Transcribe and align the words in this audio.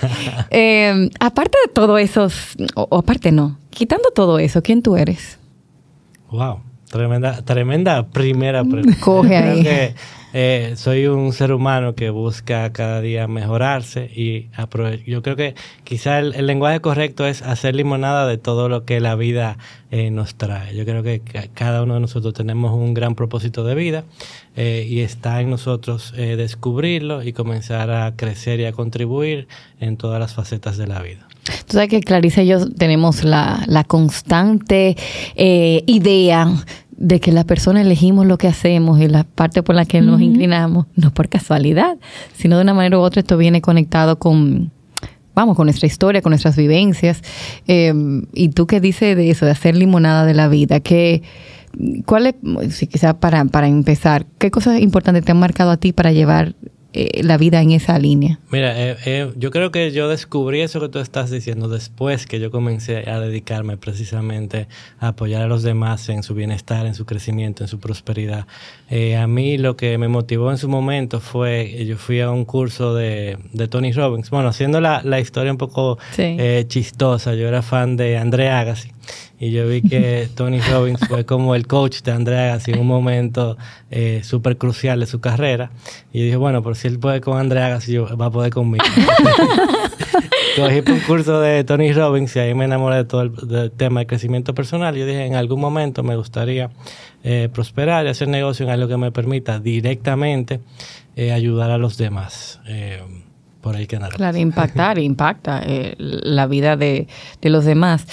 Eh, 0.51 1.11
aparte 1.19 1.59
de 1.63 1.71
todo 1.71 1.99
eso, 1.99 2.27
o, 2.73 2.97
aparte 2.97 3.31
no, 3.31 3.59
quitando 3.69 4.09
todo 4.09 4.39
eso, 4.39 4.63
¿quién 4.63 4.81
tú 4.81 4.95
eres? 4.95 5.37
Wow, 6.31 6.61
tremenda, 6.89 7.41
tremenda 7.43 8.07
primera 8.07 8.63
pregunta. 8.63 8.97
Coge 8.99 9.37
ahí. 9.37 9.93
Eh, 10.31 10.73
soy 10.75 11.07
un 11.07 11.33
ser 11.33 11.51
humano 11.51 11.95
que 11.95 12.11
busca 12.11 12.71
cada 12.71 13.01
día 13.01 13.27
mejorarse 13.27 14.11
y 14.15 14.49
yo 15.07 15.23
creo 15.23 15.35
que 15.35 15.55
quizá 15.83 16.19
el, 16.19 16.45
lenguaje 16.45 16.81
correcto 16.81 17.25
es 17.25 17.41
hacer 17.41 17.73
limonada 17.73 18.27
de 18.27 18.37
todo 18.37 18.69
lo 18.69 18.85
que 18.85 18.99
la 18.99 19.15
vida 19.15 19.57
eh, 19.89 20.11
nos 20.11 20.35
trae. 20.35 20.75
Yo 20.75 20.85
creo 20.85 21.01
que 21.01 21.21
cada 21.55 21.81
uno 21.81 21.95
de 21.95 22.01
nosotros 22.01 22.35
tenemos 22.35 22.73
un 22.73 22.93
gran 22.93 23.15
propósito 23.15 23.63
de 23.63 23.73
vida 23.73 24.03
eh, 24.55 24.85
y 24.87 24.99
está 24.99 25.41
en 25.41 25.49
nosotros 25.49 26.13
descubrirlo 26.15 27.23
y 27.23 27.33
comenzar 27.33 27.89
a 27.89 28.15
crecer 28.15 28.59
y 28.59 28.65
a 28.65 28.71
contribuir 28.71 29.47
en 29.79 29.97
todas 29.97 30.19
las 30.19 30.35
facetas 30.35 30.77
de 30.77 30.85
la 30.85 31.01
vida. 31.01 31.28
Tú 31.67 31.73
sabes 31.73 31.89
que 31.89 32.01
Clarice 32.01 32.43
y 32.43 32.47
yo 32.47 32.69
tenemos 32.69 33.23
la, 33.23 33.63
la 33.67 33.83
constante 33.83 34.95
idea 35.35 36.47
de 36.99 37.21
que 37.21 37.31
las 37.31 37.45
personas 37.45 37.85
elegimos 37.85 38.25
lo 38.25 38.37
que 38.37 38.47
hacemos 38.47 38.99
y 38.99 39.07
la 39.07 39.23
parte 39.23 39.63
por 39.63 39.73
la 39.73 39.85
que 39.85 40.01
nos 40.01 40.19
inclinamos, 40.19 40.85
no 40.95 41.11
por 41.11 41.29
casualidad, 41.29 41.97
sino 42.35 42.57
de 42.57 42.63
una 42.63 42.73
manera 42.73 42.99
u 42.99 43.01
otra 43.01 43.21
esto 43.21 43.37
viene 43.37 43.61
conectado 43.61 44.19
con, 44.19 44.71
vamos, 45.33 45.55
con 45.55 45.67
nuestra 45.67 45.87
historia, 45.87 46.21
con 46.21 46.31
nuestras 46.31 46.57
vivencias. 46.57 47.21
Eh, 47.67 47.93
y 48.33 48.49
tú 48.49 48.67
qué 48.67 48.81
dices 48.81 49.15
de 49.15 49.29
eso, 49.29 49.45
de 49.45 49.51
hacer 49.51 49.77
limonada 49.77 50.25
de 50.25 50.33
la 50.33 50.49
vida, 50.49 50.81
que, 50.81 51.23
¿cuál 52.05 52.27
es, 52.27 52.35
si 52.75 52.85
quizás 52.87 53.13
para, 53.13 53.45
para 53.45 53.69
empezar, 53.69 54.25
qué 54.37 54.51
cosas 54.51 54.81
importantes 54.81 55.23
te 55.23 55.31
han 55.31 55.39
marcado 55.39 55.71
a 55.71 55.77
ti 55.77 55.93
para 55.93 56.11
llevar 56.11 56.55
eh, 56.91 57.21
la 57.23 57.37
vida 57.37 57.61
en 57.61 57.69
esa 57.71 57.99
línea? 57.99 58.39
Mira, 58.49 58.73
eh, 58.75 58.97
eh, 59.05 59.31
yo 59.35 59.51
creo 59.51 59.69
que 59.71 59.91
yo 59.91 60.09
descubrí 60.09 60.61
eso 60.61 60.79
que 60.79 60.89
tú 60.89 60.97
estás 60.97 61.29
diciendo 61.29 61.69
después 61.69 62.25
que 62.25 62.39
yo 62.39 62.49
comencé 62.49 63.07
a 63.07 63.19
dedicarme 63.19 63.77
precisamente 63.77 64.67
a 64.99 65.09
apoyar 65.09 65.43
a 65.43 65.47
los 65.47 65.61
demás 65.61 66.09
en 66.09 66.23
su 66.23 66.33
bienestar, 66.33 66.87
en 66.87 66.95
su 66.95 67.05
crecimiento, 67.05 67.63
en 67.63 67.67
su 67.67 67.79
prosperidad. 67.79 68.47
a 68.89 69.27
mí 69.27 69.59
lo 69.59 69.75
que 69.77 69.99
me 69.99 70.07
motivó 70.07 70.49
en 70.49 70.57
su 70.57 70.67
momento 70.67 71.19
fue, 71.19 71.85
yo 71.85 71.95
fui 71.95 72.21
a 72.21 72.31
un 72.31 72.43
curso 72.43 72.95
de, 72.95 73.37
de 73.53 73.67
Tony 73.67 73.91
Robbins, 73.91 74.31
bueno, 74.31 74.49
haciendo 74.49 74.81
la, 74.81 75.01
la 75.03 75.19
historia 75.19 75.51
un 75.51 75.59
poco 75.59 75.99
chistosa, 76.67 77.35
yo 77.35 77.47
era 77.47 77.61
fan 77.61 77.97
de 77.97 78.17
André 78.17 78.49
Agassi. 78.49 78.89
Y 79.41 79.51
yo 79.51 79.67
vi 79.67 79.81
que 79.81 80.27
Tony 80.35 80.59
Robbins 80.59 80.99
fue 81.07 81.25
como 81.25 81.55
el 81.55 81.65
coach 81.65 82.01
de 82.01 82.11
Andrea 82.11 82.51
Agassi 82.51 82.71
en 82.71 82.79
un 82.79 82.87
momento 82.87 83.57
eh, 83.89 84.19
súper 84.23 84.57
crucial 84.57 84.99
de 84.99 85.05
su 85.05 85.21
carrera. 85.21 85.71
Y 86.11 86.23
dije, 86.23 86.35
bueno, 86.35 86.61
por 86.61 86.75
si 86.75 86.89
él 86.89 86.99
puede 86.99 87.21
con 87.21 87.37
Andrea 87.37 87.67
Agassi, 87.67 87.97
va 87.97 88.25
a 88.25 88.31
poder 88.31 88.51
conmigo. 88.51 88.83
Cogí 90.57 90.83
un 90.91 90.99
curso 91.07 91.39
de 91.39 91.63
Tony 91.63 91.93
Robbins 91.93 92.35
y 92.35 92.39
ahí 92.39 92.53
me 92.53 92.65
enamoré 92.65 92.97
de 92.97 93.05
todo 93.05 93.21
el 93.21 93.71
tema 93.71 94.01
de 94.01 94.07
crecimiento 94.07 94.53
personal. 94.53 94.93
Yo 94.97 95.05
dije, 95.05 95.25
en 95.25 95.35
algún 95.35 95.61
momento 95.61 96.03
me 96.03 96.17
gustaría 96.17 96.69
eh, 97.23 97.47
prosperar 97.53 98.05
y 98.07 98.09
hacer 98.09 98.27
negocio 98.27 98.65
en 98.65 98.73
algo 98.73 98.89
que 98.89 98.97
me 98.97 99.13
permita 99.13 99.59
directamente 99.59 100.59
eh, 101.15 101.31
ayudar 101.31 101.71
a 101.71 101.77
los 101.77 101.97
demás. 101.97 102.59
por 103.61 103.77
ahí 103.77 103.87
que 103.87 103.99
nada. 103.99 104.11
Claro, 104.11 104.37
impactar, 104.37 104.99
impacta 104.99 105.63
la 105.97 106.45
vida 106.47 106.75
de, 106.75 107.07
de 107.41 107.49
los 107.49 107.63
demás. 107.63 108.05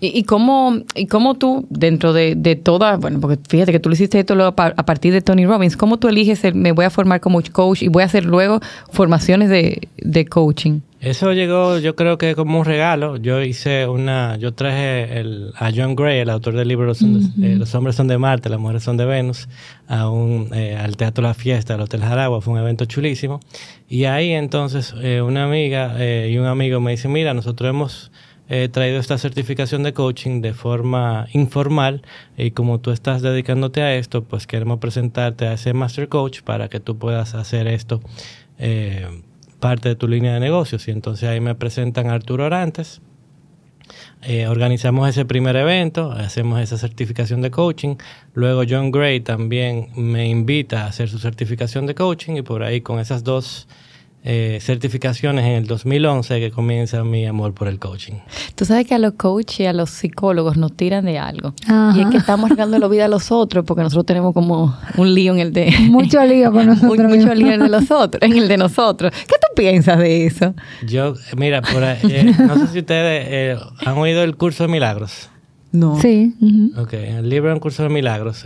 ¿Y, 0.00 0.24
cómo, 0.24 0.78
y 0.94 1.06
cómo 1.06 1.34
tú, 1.34 1.66
dentro 1.70 2.12
de, 2.12 2.34
de, 2.34 2.56
toda, 2.56 2.96
bueno, 2.96 3.20
porque 3.20 3.38
fíjate 3.48 3.72
que 3.72 3.80
tú 3.80 3.88
lo 3.88 3.94
hiciste 3.94 4.18
esto 4.18 4.34
luego 4.34 4.54
a, 4.56 4.86
partir 4.86 5.12
de 5.12 5.20
Tony 5.20 5.46
Robbins, 5.46 5.76
¿cómo 5.76 5.98
tú 5.98 6.08
eliges 6.08 6.44
el, 6.44 6.54
me 6.54 6.72
voy 6.72 6.84
a 6.84 6.90
formar 6.90 7.20
como 7.20 7.40
coach 7.52 7.82
y 7.82 7.88
voy 7.88 8.02
a 8.02 8.06
hacer 8.06 8.24
luego 8.24 8.60
formaciones 8.90 9.48
de, 9.48 9.88
de 9.98 10.24
coaching? 10.26 10.80
Eso 11.06 11.32
llegó, 11.32 11.78
yo 11.78 11.94
creo 11.94 12.18
que 12.18 12.34
como 12.34 12.58
un 12.58 12.64
regalo. 12.64 13.16
Yo 13.16 13.42
hice 13.42 13.86
una, 13.86 14.36
yo 14.38 14.54
traje 14.54 15.20
el, 15.20 15.52
a 15.54 15.70
John 15.74 15.94
Gray, 15.94 16.18
el 16.18 16.30
autor 16.30 16.56
del 16.56 16.66
libro 16.66 16.86
Los, 16.86 17.02
eh, 17.02 17.60
hombres 17.74 17.94
son 17.94 18.08
de 18.08 18.18
Marte, 18.18 18.48
las 18.48 18.58
mujeres 18.58 18.82
son 18.82 18.96
de 18.96 19.04
Venus, 19.04 19.48
a 19.86 20.08
un, 20.08 20.48
eh, 20.52 20.76
al 20.76 20.96
Teatro 20.96 21.22
La 21.22 21.34
Fiesta, 21.34 21.74
al 21.74 21.82
Hotel 21.82 22.00
Jaragua. 22.00 22.40
Fue 22.40 22.54
un 22.54 22.60
evento 22.60 22.86
chulísimo. 22.86 23.40
Y 23.88 24.06
ahí 24.06 24.32
entonces 24.32 24.94
eh, 25.00 25.20
una 25.20 25.44
amiga 25.44 25.94
y 26.26 26.38
un 26.38 26.46
amigo 26.46 26.80
me 26.80 26.92
dicen, 26.92 27.12
mira, 27.12 27.34
nosotros 27.34 27.70
hemos 27.70 28.10
he 28.48 28.68
traído 28.68 28.98
esta 28.98 29.18
certificación 29.18 29.82
de 29.82 29.92
coaching 29.92 30.40
de 30.40 30.54
forma 30.54 31.26
informal 31.32 32.02
y 32.36 32.52
como 32.52 32.78
tú 32.80 32.92
estás 32.92 33.22
dedicándote 33.22 33.82
a 33.82 33.96
esto, 33.96 34.22
pues 34.22 34.46
queremos 34.46 34.78
presentarte 34.78 35.46
a 35.46 35.54
ese 35.54 35.72
Master 35.72 36.08
Coach 36.08 36.42
para 36.42 36.68
que 36.68 36.80
tú 36.80 36.96
puedas 36.96 37.34
hacer 37.34 37.66
esto 37.66 38.00
eh, 38.58 39.22
parte 39.58 39.88
de 39.88 39.96
tu 39.96 40.06
línea 40.06 40.34
de 40.34 40.40
negocios. 40.40 40.86
Y 40.88 40.92
entonces 40.92 41.28
ahí 41.28 41.40
me 41.40 41.54
presentan 41.54 42.08
Arturo 42.08 42.44
Orantes. 42.44 43.00
Eh, 44.22 44.48
organizamos 44.48 45.08
ese 45.08 45.24
primer 45.24 45.54
evento, 45.56 46.10
hacemos 46.10 46.60
esa 46.60 46.78
certificación 46.78 47.42
de 47.42 47.50
coaching. 47.50 47.96
Luego 48.34 48.62
John 48.68 48.90
Gray 48.90 49.20
también 49.20 49.88
me 49.94 50.28
invita 50.28 50.84
a 50.84 50.86
hacer 50.88 51.08
su 51.08 51.18
certificación 51.18 51.86
de 51.86 51.94
coaching 51.94 52.36
y 52.36 52.42
por 52.42 52.62
ahí 52.62 52.80
con 52.80 52.98
esas 52.98 53.22
dos 53.22 53.68
eh, 54.28 54.58
certificaciones 54.60 55.44
en 55.44 55.52
el 55.52 55.66
2011 55.68 56.40
que 56.40 56.50
comienza 56.50 57.04
mi 57.04 57.24
amor 57.26 57.54
por 57.54 57.68
el 57.68 57.78
coaching. 57.78 58.14
Tú 58.56 58.64
sabes 58.64 58.84
que 58.84 58.96
a 58.96 58.98
los 58.98 59.12
coaches 59.12 59.60
y 59.60 59.66
a 59.66 59.72
los 59.72 59.88
psicólogos 59.90 60.56
nos 60.56 60.72
tiran 60.72 61.04
de 61.04 61.16
algo. 61.16 61.54
Y 61.94 62.00
es 62.00 62.08
que 62.08 62.16
estamos 62.16 62.46
arreglando 62.46 62.76
la 62.80 62.88
vida 62.88 63.04
a 63.04 63.08
los 63.08 63.30
otros 63.30 63.64
porque 63.64 63.84
nosotros 63.84 64.04
tenemos 64.04 64.34
como 64.34 64.76
un 64.96 65.14
lío 65.14 65.32
en 65.32 65.38
el 65.38 65.52
de... 65.52 65.72
Mucho 65.90 66.24
lío 66.24 66.50
con 66.50 66.66
nosotros. 66.66 67.08
mucho 67.08 67.32
lío 67.36 67.46
en 67.46 67.52
el 67.52 67.60
de 67.60 67.68
los 67.68 67.88
otros, 67.92 68.20
en 68.20 68.36
el 68.36 68.48
de 68.48 68.56
nosotros. 68.56 69.12
¿Qué 69.12 69.34
tú 69.40 69.54
piensas 69.54 70.00
de 70.00 70.26
eso? 70.26 70.54
Yo, 70.84 71.14
mira, 71.36 71.62
por 71.62 71.84
eh, 71.84 72.34
no 72.36 72.56
sé 72.58 72.66
si 72.72 72.80
ustedes 72.80 73.26
eh, 73.30 73.56
han 73.84 73.96
oído 73.96 74.24
el 74.24 74.36
curso 74.36 74.64
de 74.64 74.72
milagros. 74.72 75.30
No. 75.70 76.00
Sí. 76.00 76.34
Ok, 76.76 76.94
el 76.94 77.28
libro 77.28 77.52
Un 77.52 77.60
curso 77.60 77.84
de 77.84 77.90
milagros 77.90 78.44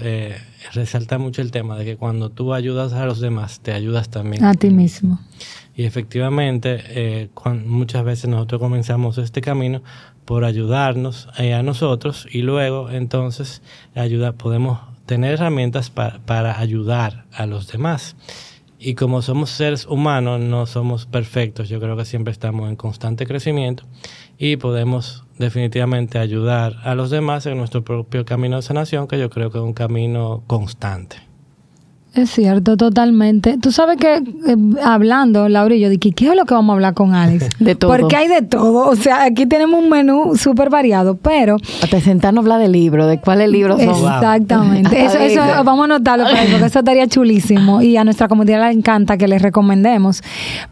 resalta 0.75 1.17
mucho 1.17 1.41
el 1.41 1.51
tema 1.53 1.79
de 1.79 1.87
que 1.87 1.97
cuando 1.97 2.29
tú 2.29 2.53
ayudas 2.53 2.93
a 2.93 3.07
los 3.07 3.21
demás, 3.21 3.61
te 3.61 3.73
ayudas 3.73 4.11
también 4.11 4.45
a 4.45 4.53
ti 4.53 4.69
mismo. 4.69 5.21
Y 5.81 5.87
efectivamente, 5.87 6.79
eh, 6.89 7.31
muchas 7.65 8.05
veces 8.05 8.29
nosotros 8.29 8.61
comenzamos 8.61 9.17
este 9.17 9.41
camino 9.41 9.83
por 10.27 10.45
ayudarnos 10.45 11.31
eh, 11.39 11.55
a 11.55 11.63
nosotros 11.63 12.29
y 12.31 12.43
luego 12.43 12.91
entonces 12.91 13.63
ayuda, 13.95 14.33
podemos 14.33 14.79
tener 15.07 15.33
herramientas 15.33 15.89
para 15.89 16.61
ayudar 16.61 17.25
a 17.33 17.47
los 17.47 17.73
demás. 17.73 18.15
Y 18.79 18.95
como 18.95 19.23
somos 19.23 19.49
seres 19.49 19.87
humanos, 19.87 20.39
no 20.39 20.67
somos 20.67 21.07
perfectos. 21.07 21.71
Yo 21.71 21.81
creo 21.81 21.97
que 21.97 22.05
siempre 22.05 22.33
estamos 22.33 22.69
en 22.69 22.77
constante 22.77 23.27
crecimiento 23.27 23.85
y 24.37 24.57
podemos 24.57 25.25
definitivamente 25.39 26.19
ayudar 26.19 26.77
a 26.83 26.95
los 26.95 27.09
demás 27.09 27.47
en 27.47 27.57
nuestro 27.57 27.85
propio 27.85 28.27
camino 28.27 28.57
de 28.57 28.63
sanación, 28.63 29.09
que 29.09 29.19
yo 29.19 29.31
creo 29.31 29.51
que 29.51 29.57
es 29.57 29.65
un 29.65 29.73
camino 29.73 30.45
constante. 30.47 31.30
Es 32.13 32.31
cierto, 32.31 32.77
totalmente. 32.77 33.57
Tú 33.59 33.71
sabes 33.71 33.97
que 33.97 34.17
eh, 34.17 34.57
hablando, 34.83 35.49
Laura 35.49 35.77
y 35.77 35.81
yo 35.81 35.89
dije, 35.89 36.11
¿qué 36.11 36.29
es 36.29 36.35
lo 36.35 36.45
que 36.45 36.55
vamos 36.55 36.73
a 36.73 36.75
hablar 36.75 36.95
con 36.95 37.15
Alex? 37.15 37.49
De 37.61 37.77
todo. 37.77 37.91
Porque 37.91 38.17
hay 38.17 38.27
de 38.27 38.43
todo. 38.43 38.89
O 38.89 38.97
sea, 38.97 39.23
aquí 39.25 39.47
tenemos 39.47 39.81
un 39.81 39.89
menú 39.89 40.37
súper 40.37 40.71
variado, 40.71 41.17
pero... 41.17 41.57
Hasta 41.83 42.01
sentarnos 42.01 42.43
a 42.43 42.45
hablar 42.45 42.61
de 42.61 42.69
libro, 42.69 43.07
de 43.07 43.21
cuáles 43.21 43.49
libros 43.51 43.81
son. 43.81 43.91
Exactamente. 43.91 45.05
Eso, 45.05 45.19
eso 45.19 45.41
vamos 45.65 45.83
a 45.83 45.85
anotarlo 45.85 46.25
por 46.25 46.35
ahí, 46.35 46.49
porque 46.51 46.67
eso 46.67 46.79
estaría 46.81 47.07
chulísimo 47.07 47.81
y 47.81 47.97
a 47.97 48.05
nuestra 48.05 48.27
comunidad 48.27 48.67
le 48.69 48.77
encanta 48.77 49.17
que 49.17 49.29
les 49.29 49.41
recomendemos. 49.41 50.23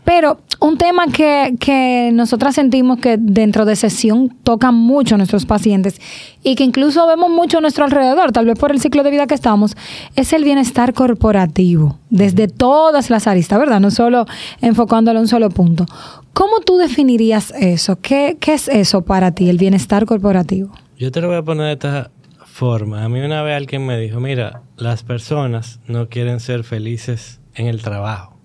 Pero 0.04 0.38
un 0.60 0.76
tema 0.76 1.06
que, 1.06 1.54
que 1.60 2.10
nosotras 2.12 2.54
sentimos 2.54 2.98
que 2.98 3.16
dentro 3.16 3.64
de 3.64 3.76
sesión 3.76 4.34
toca 4.42 4.72
mucho 4.72 5.14
a 5.14 5.18
nuestros 5.18 5.46
pacientes 5.46 6.00
y 6.42 6.54
que 6.54 6.64
incluso 6.64 7.06
vemos 7.06 7.30
mucho 7.30 7.58
a 7.58 7.60
nuestro 7.60 7.84
alrededor, 7.84 8.32
tal 8.32 8.46
vez 8.46 8.58
por 8.58 8.72
el 8.72 8.80
ciclo 8.80 9.02
de 9.02 9.10
vida 9.10 9.26
que 9.26 9.34
estamos, 9.34 9.76
es 10.16 10.32
el 10.32 10.44
bienestar 10.44 10.94
corporativo, 11.28 11.98
desde 12.08 12.48
todas 12.48 13.10
las 13.10 13.26
aristas, 13.26 13.58
¿verdad? 13.58 13.80
No 13.80 13.90
solo 13.90 14.24
enfocándolo 14.62 15.18
en 15.18 15.24
un 15.24 15.28
solo 15.28 15.50
punto. 15.50 15.84
¿Cómo 16.32 16.60
tú 16.64 16.78
definirías 16.78 17.52
eso? 17.58 18.00
¿Qué, 18.00 18.38
qué 18.40 18.54
es 18.54 18.68
eso 18.68 19.02
para 19.02 19.32
ti, 19.32 19.50
el 19.50 19.58
bienestar 19.58 20.06
corporativo? 20.06 20.72
Yo 20.96 21.12
te 21.12 21.20
lo 21.20 21.28
voy 21.28 21.36
a 21.36 21.42
poner 21.42 21.66
de 21.66 21.72
esta 21.72 22.10
forma. 22.46 23.04
A 23.04 23.10
mí 23.10 23.20
una 23.20 23.42
vez 23.42 23.58
alguien 23.58 23.84
me 23.84 23.98
dijo, 23.98 24.20
mira, 24.20 24.62
las 24.78 25.02
personas 25.02 25.80
no 25.86 26.08
quieren 26.08 26.40
ser 26.40 26.64
felices 26.64 27.40
en 27.54 27.66
el 27.66 27.82
trabajo, 27.82 28.38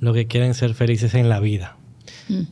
lo 0.00 0.14
que 0.14 0.26
quieren 0.26 0.54
ser 0.54 0.72
felices 0.72 1.14
en 1.14 1.28
la 1.28 1.38
vida. 1.38 1.76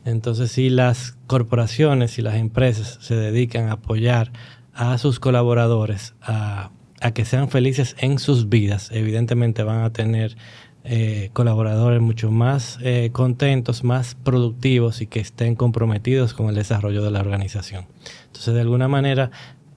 Entonces, 0.05 0.53
si 0.53 0.69
las 0.69 1.17
corporaciones 1.27 2.19
y 2.19 2.23
las 2.23 2.35
empresas 2.35 2.99
se 3.01 3.15
dedican 3.15 3.69
a 3.69 3.75
apoyar 3.75 4.31
a 4.75 4.99
sus 4.99 5.21
colaboradores 5.21 6.13
a, 6.21 6.71
a 7.01 7.13
que 7.13 7.25
sean 7.25 7.49
felices 7.49 7.97
en 7.99 8.19
sus 8.19 8.49
vidas, 8.49 8.91
evidentemente 8.93 9.63
van 9.63 9.83
a 9.83 9.93
tener 9.93 10.37
eh, 10.83 11.29
colaboradores 11.35 12.01
mucho 12.01 12.31
más 12.31 12.79
eh, 12.83 13.11
contentos, 13.13 13.85
más 13.85 14.15
productivos 14.15 15.03
y 15.03 15.07
que 15.07 15.21
estén 15.21 15.55
comprometidos 15.55 16.33
con 16.33 16.49
el 16.49 16.55
desarrollo 16.55 17.03
de 17.03 17.11
la 17.11 17.21
organización. 17.21 17.87
Entonces, 18.27 18.55
de 18.55 18.63
alguna 18.63 18.89
manera, 18.89 19.31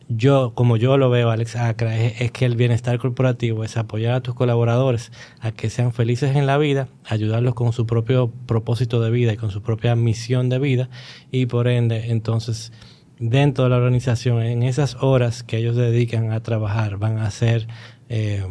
yo, 0.07 0.53
como 0.55 0.77
yo 0.77 0.97
lo 0.97 1.09
veo, 1.09 1.29
Alex 1.29 1.57
Acra, 1.57 1.97
es, 1.97 2.21
es, 2.21 2.31
que 2.31 2.45
el 2.45 2.55
bienestar 2.55 2.97
corporativo 2.99 3.65
es 3.65 3.75
apoyar 3.75 4.13
a 4.13 4.21
tus 4.21 4.33
colaboradores 4.33 5.11
a 5.41 5.51
que 5.51 5.69
sean 5.69 5.91
felices 5.91 6.37
en 6.37 6.45
la 6.45 6.57
vida, 6.57 6.87
ayudarlos 7.05 7.53
con 7.53 7.73
su 7.73 7.85
propio 7.85 8.31
propósito 8.45 9.01
de 9.01 9.11
vida 9.11 9.33
y 9.33 9.37
con 9.37 9.51
su 9.51 9.61
propia 9.61 9.95
misión 9.95 10.47
de 10.47 10.59
vida 10.59 10.89
y 11.31 11.47
por 11.47 11.67
ende, 11.67 12.11
entonces, 12.11 12.71
dentro 13.19 13.63
de 13.65 13.69
la 13.69 13.77
organización, 13.77 14.41
en 14.41 14.63
esas 14.63 14.97
horas 15.01 15.43
que 15.43 15.57
ellos 15.57 15.75
dedican 15.75 16.31
a 16.31 16.41
trabajar, 16.41 16.97
van 16.97 17.17
a 17.19 17.29
ser... 17.31 17.67
Eh, 18.09 18.43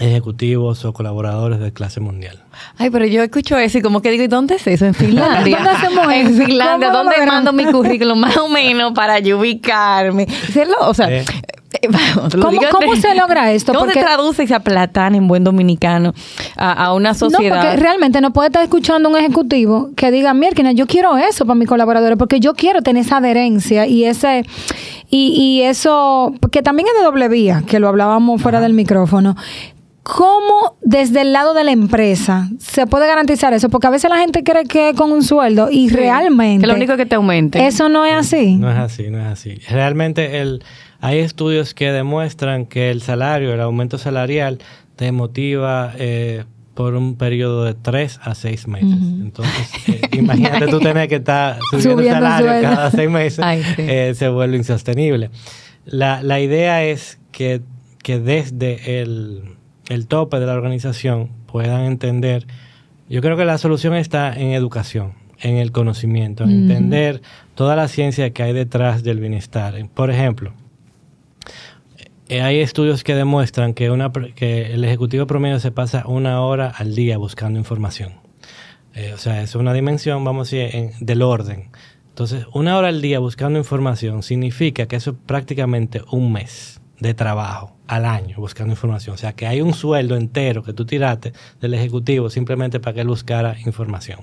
ejecutivos 0.00 0.84
o 0.84 0.92
colaboradores 0.92 1.58
de 1.58 1.72
clase 1.72 2.00
mundial. 2.00 2.44
Ay, 2.76 2.90
pero 2.90 3.04
yo 3.06 3.22
escucho 3.22 3.58
eso 3.58 3.78
y 3.78 3.82
como 3.82 4.00
que 4.00 4.10
digo, 4.10 4.22
¿y 4.22 4.28
dónde 4.28 4.54
es 4.54 4.66
eso? 4.66 4.86
En 4.86 4.94
Finlandia. 4.94 5.56
¿Dónde 5.64 5.70
hacemos 5.70 6.06
En? 6.12 6.34
Finlandia, 6.40 6.90
¿Cómo 6.92 7.04
¿dónde 7.04 7.26
mando 7.26 7.52
mi 7.52 7.64
currículum? 7.66 8.18
Más 8.20 8.36
o 8.36 8.48
menos 8.48 8.92
para 8.92 9.18
yo 9.18 9.38
ubicarme. 9.38 10.26
Hacerlo, 10.48 10.76
O 10.82 10.94
sea, 10.94 11.10
Eh. 11.10 11.24
Eh, 11.72 11.88
vamos, 11.90 12.34
¿Cómo- 12.70 12.96
se 12.96 13.14
logra 13.14 13.52
esto? 13.52 13.72
¿Cómo 13.72 13.84
Porque- 13.84 14.00
se 14.00 14.04
traduce 14.06 14.42
esa 14.42 14.60
platana 14.60 15.16
en 15.16 15.28
buen 15.28 15.44
dominicano 15.44 16.14
a, 16.56 16.72
a 16.86 16.94
una 16.94 17.10
No, 17.10 17.14
sociedad? 17.14 17.60
porque 17.62 17.76
realmente 17.76 18.20
no 18.20 18.32
puede 18.32 18.48
estar 18.48 18.62
escuchando 18.62 19.08
un 19.08 19.16
ejecutivo 19.16 19.90
que 19.96 20.10
diga, 20.10 20.32
mira, 20.34 20.72
yo 20.72 20.86
quiero 20.86 21.16
eso 21.18 21.44
para 21.46 21.54
mis 21.56 21.68
colaboradores, 21.68 22.16
porque 22.16 22.40
yo 22.40 22.54
quiero 22.54 22.80
tener 22.82 23.04
esa 23.04 23.18
adherencia 23.18 23.86
y 23.86 24.04
ese 24.04 24.44
y, 25.10 25.28
y 25.40 25.62
eso, 25.62 26.34
que 26.52 26.62
también 26.62 26.88
es 26.88 26.94
de 26.98 27.04
doble 27.04 27.28
vía, 27.28 27.62
que 27.66 27.78
lo 27.78 27.88
hablábamos 27.88 28.40
fuera 28.42 28.60
del 28.60 28.72
micrófono. 28.74 29.36
¿Cómo 30.02 30.76
desde 30.80 31.20
el 31.20 31.34
lado 31.34 31.52
de 31.52 31.64
la 31.64 31.70
empresa 31.72 32.48
se 32.58 32.86
puede 32.86 33.06
garantizar 33.06 33.52
eso? 33.52 33.68
Porque 33.68 33.88
a 33.88 33.90
veces 33.90 34.08
la 34.08 34.16
gente 34.18 34.42
cree 34.42 34.64
que 34.64 34.94
con 34.96 35.12
un 35.12 35.22
sueldo 35.22 35.68
y 35.70 35.90
Sí, 35.90 35.94
realmente 35.96 36.62
Que 36.62 36.66
lo 36.66 36.74
único 36.74 36.96
que 36.96 37.04
te 37.04 37.14
aumente. 37.16 37.66
eso 37.66 37.90
no 37.90 38.06
es 38.06 38.14
así. 38.14 38.56
No 38.56 38.70
es 38.70 38.78
así, 38.78 39.10
no 39.10 39.18
es 39.18 39.26
así. 39.26 39.56
Realmente 39.68 40.40
el, 40.40 40.62
hay 41.00 41.18
estudios 41.18 41.74
que 41.74 41.92
demuestran 41.92 42.66
que 42.66 42.90
el 42.90 43.02
salario, 43.02 43.52
el 43.54 43.60
aumento 43.60 43.98
salarial, 43.98 44.58
te 44.96 45.12
motiva 45.12 45.92
eh, 45.96 46.44
por 46.74 46.94
un 46.94 47.16
periodo 47.16 47.64
de 47.64 47.74
tres 47.74 48.18
a 48.22 48.34
seis 48.34 48.66
meses. 48.68 48.98
Entonces, 49.00 49.70
eh, 49.88 50.00
imagínate 50.12 50.66
tú 50.68 50.80
tener 50.80 51.08
que 51.08 51.16
estar 51.16 51.58
subiendo, 51.70 51.92
Subiendo 51.92 52.02
el 52.18 52.22
salario 52.32 52.50
sueldo. 52.50 52.68
cada 52.76 52.90
seis 52.90 53.10
meses, 53.10 53.38
Ay, 53.44 53.62
sí. 53.62 53.82
eh, 53.82 54.12
se 54.14 54.28
vuelve 54.28 54.56
insostenible. 54.56 55.30
La, 55.86 56.22
la 56.22 56.40
idea 56.40 56.84
es 56.84 57.18
que, 57.32 57.62
que 58.02 58.18
desde 58.20 59.00
el, 59.00 59.42
el 59.88 60.06
tope 60.06 60.38
de 60.40 60.46
la 60.46 60.54
organización 60.54 61.30
puedan 61.46 61.82
entender, 61.82 62.46
yo 63.08 63.22
creo 63.22 63.36
que 63.36 63.44
la 63.44 63.58
solución 63.58 63.94
está 63.94 64.32
en 64.34 64.48
educación, 64.52 65.12
en 65.40 65.56
el 65.56 65.72
conocimiento, 65.72 66.44
en 66.44 66.50
entender 66.50 67.22
toda 67.54 67.74
la 67.76 67.88
ciencia 67.88 68.30
que 68.30 68.42
hay 68.42 68.52
detrás 68.52 69.02
del 69.02 69.18
bienestar. 69.20 69.74
Por 69.94 70.10
ejemplo, 70.10 70.52
hay 72.30 72.60
estudios 72.60 73.04
que 73.04 73.14
demuestran 73.14 73.74
que, 73.74 73.86
el 73.86 74.84
ejecutivo 74.84 75.26
promedio 75.26 75.58
se 75.60 75.70
pasa 75.70 76.04
una 76.06 76.40
hora 76.42 76.68
al 76.68 76.94
día 76.94 77.16
buscando 77.18 77.58
información. 77.58 78.14
Eh, 78.94 79.12
o 79.14 79.18
sea, 79.18 79.42
es 79.42 79.54
una 79.54 79.72
dimensión, 79.72 80.24
vamos 80.24 80.52
a 80.52 80.56
decir, 80.56 80.74
en- 80.76 80.92
del 81.00 81.22
orden. 81.22 81.70
Entonces, 82.08 82.46
una 82.52 82.76
hora 82.76 82.88
al 82.88 83.00
día 83.00 83.18
buscando 83.20 83.58
información 83.58 84.22
significa 84.22 84.86
que 84.86 84.96
eso 84.96 85.12
es 85.12 85.16
prácticamente 85.24 86.02
un 86.10 86.32
mes 86.32 86.80
de 86.98 87.14
trabajo 87.14 87.76
al 87.86 88.04
año 88.04 88.36
buscando 88.38 88.72
información. 88.72 89.14
O 89.14 89.16
sea, 89.18 89.32
que 89.34 89.46
hay 89.46 89.60
un 89.60 89.72
sueldo 89.72 90.16
entero 90.16 90.64
que 90.64 90.72
tú 90.72 90.84
tiraste 90.84 91.32
del 91.60 91.74
ejecutivo 91.74 92.28
simplemente 92.28 92.80
para 92.80 92.94
que 92.94 93.00
él 93.02 93.06
buscara 93.08 93.56
información. 93.64 94.20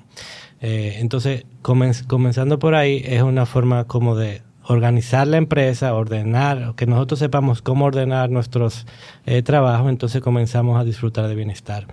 Eh, 0.61 0.97
entonces, 0.99 1.45
comen- 1.61 2.05
comenzando 2.05 2.59
por 2.59 2.75
ahí, 2.75 3.01
es 3.05 3.21
una 3.21 3.45
forma 3.45 3.85
como 3.85 4.15
de 4.17 4.41
organizar 4.67 5.27
la 5.27 5.37
empresa, 5.37 5.93
ordenar, 5.93 6.73
que 6.75 6.85
nosotros 6.85 7.19
sepamos 7.19 7.61
cómo 7.61 7.85
ordenar 7.85 8.29
nuestros 8.29 8.85
eh, 9.25 9.41
trabajos, 9.41 9.89
entonces 9.89 10.21
comenzamos 10.21 10.79
a 10.79 10.83
disfrutar 10.83 11.27
de 11.27 11.35
bienestar. 11.35 11.87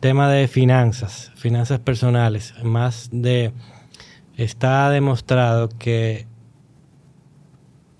Tema 0.00 0.30
de 0.30 0.48
finanzas, 0.48 1.32
finanzas 1.36 1.80
personales, 1.80 2.54
más 2.62 3.08
de... 3.12 3.52
Está 4.36 4.88
demostrado 4.90 5.68
que 5.68 6.26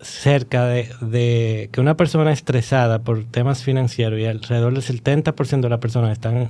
cerca 0.00 0.66
de, 0.66 0.88
de 1.00 1.68
que 1.72 1.80
una 1.80 1.96
persona 1.96 2.30
estresada 2.30 3.00
por 3.00 3.24
temas 3.24 3.64
financieros 3.64 4.20
y 4.20 4.26
alrededor 4.26 4.72
del 4.72 4.84
70% 4.84 5.60
de 5.62 5.68
las 5.68 5.80
personas 5.80 6.12
están 6.12 6.48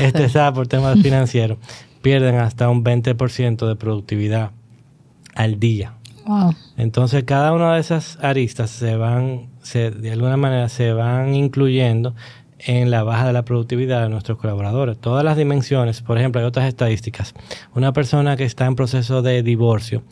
estresadas 0.00 0.52
por 0.52 0.68
temas 0.68 0.96
financieros 1.02 1.58
pierden 2.02 2.34
hasta 2.34 2.68
un 2.68 2.84
20% 2.84 3.66
de 3.66 3.76
productividad 3.76 4.50
al 5.34 5.58
día. 5.58 5.94
Entonces 6.76 7.24
cada 7.24 7.52
una 7.52 7.74
de 7.74 7.80
esas 7.80 8.18
aristas 8.22 8.70
se 8.70 8.96
van, 8.96 9.48
de 9.72 10.12
alguna 10.12 10.36
manera 10.36 10.68
se 10.68 10.92
van 10.92 11.34
incluyendo 11.34 12.14
en 12.64 12.90
la 12.90 13.02
baja 13.02 13.26
de 13.26 13.32
la 13.32 13.44
productividad 13.44 14.02
de 14.02 14.08
nuestros 14.08 14.38
colaboradores. 14.38 14.98
Todas 14.98 15.24
las 15.24 15.36
dimensiones, 15.36 16.00
por 16.00 16.18
ejemplo, 16.18 16.40
hay 16.40 16.46
otras 16.46 16.68
estadísticas. 16.68 17.34
Una 17.74 17.92
persona 17.92 18.36
que 18.36 18.44
está 18.44 18.66
en 18.66 18.76
proceso 18.76 19.22
de 19.22 19.42
divorcio 19.42 20.02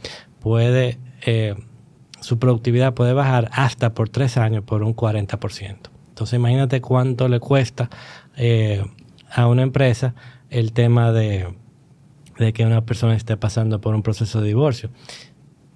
puede, 0.41 0.99
eh, 1.25 1.55
su 2.21 2.39
productividad 2.39 2.95
puede 2.95 3.13
bajar 3.13 3.51
hasta 3.53 3.95
por 3.95 4.09
tres 4.09 4.37
años 4.37 4.65
por 4.65 4.83
un 4.83 4.95
40%. 4.95 5.91
Entonces 6.09 6.37
imagínate 6.37 6.81
cuánto 6.81 7.29
le 7.29 7.41
cuesta 7.41 7.89
eh, 8.37 8.85
a 9.31 9.47
una 9.47 9.63
empresa 9.63 10.15
el 10.51 10.73
tema 10.73 11.13
de 11.13 11.55
que 12.55 12.65
una 12.65 12.85
persona 12.85 13.15
esté 13.15 13.37
pasando 13.37 13.81
por 13.81 13.95
un 13.95 14.03
proceso 14.03 14.41
de 14.41 14.49
divorcio. 14.49 14.91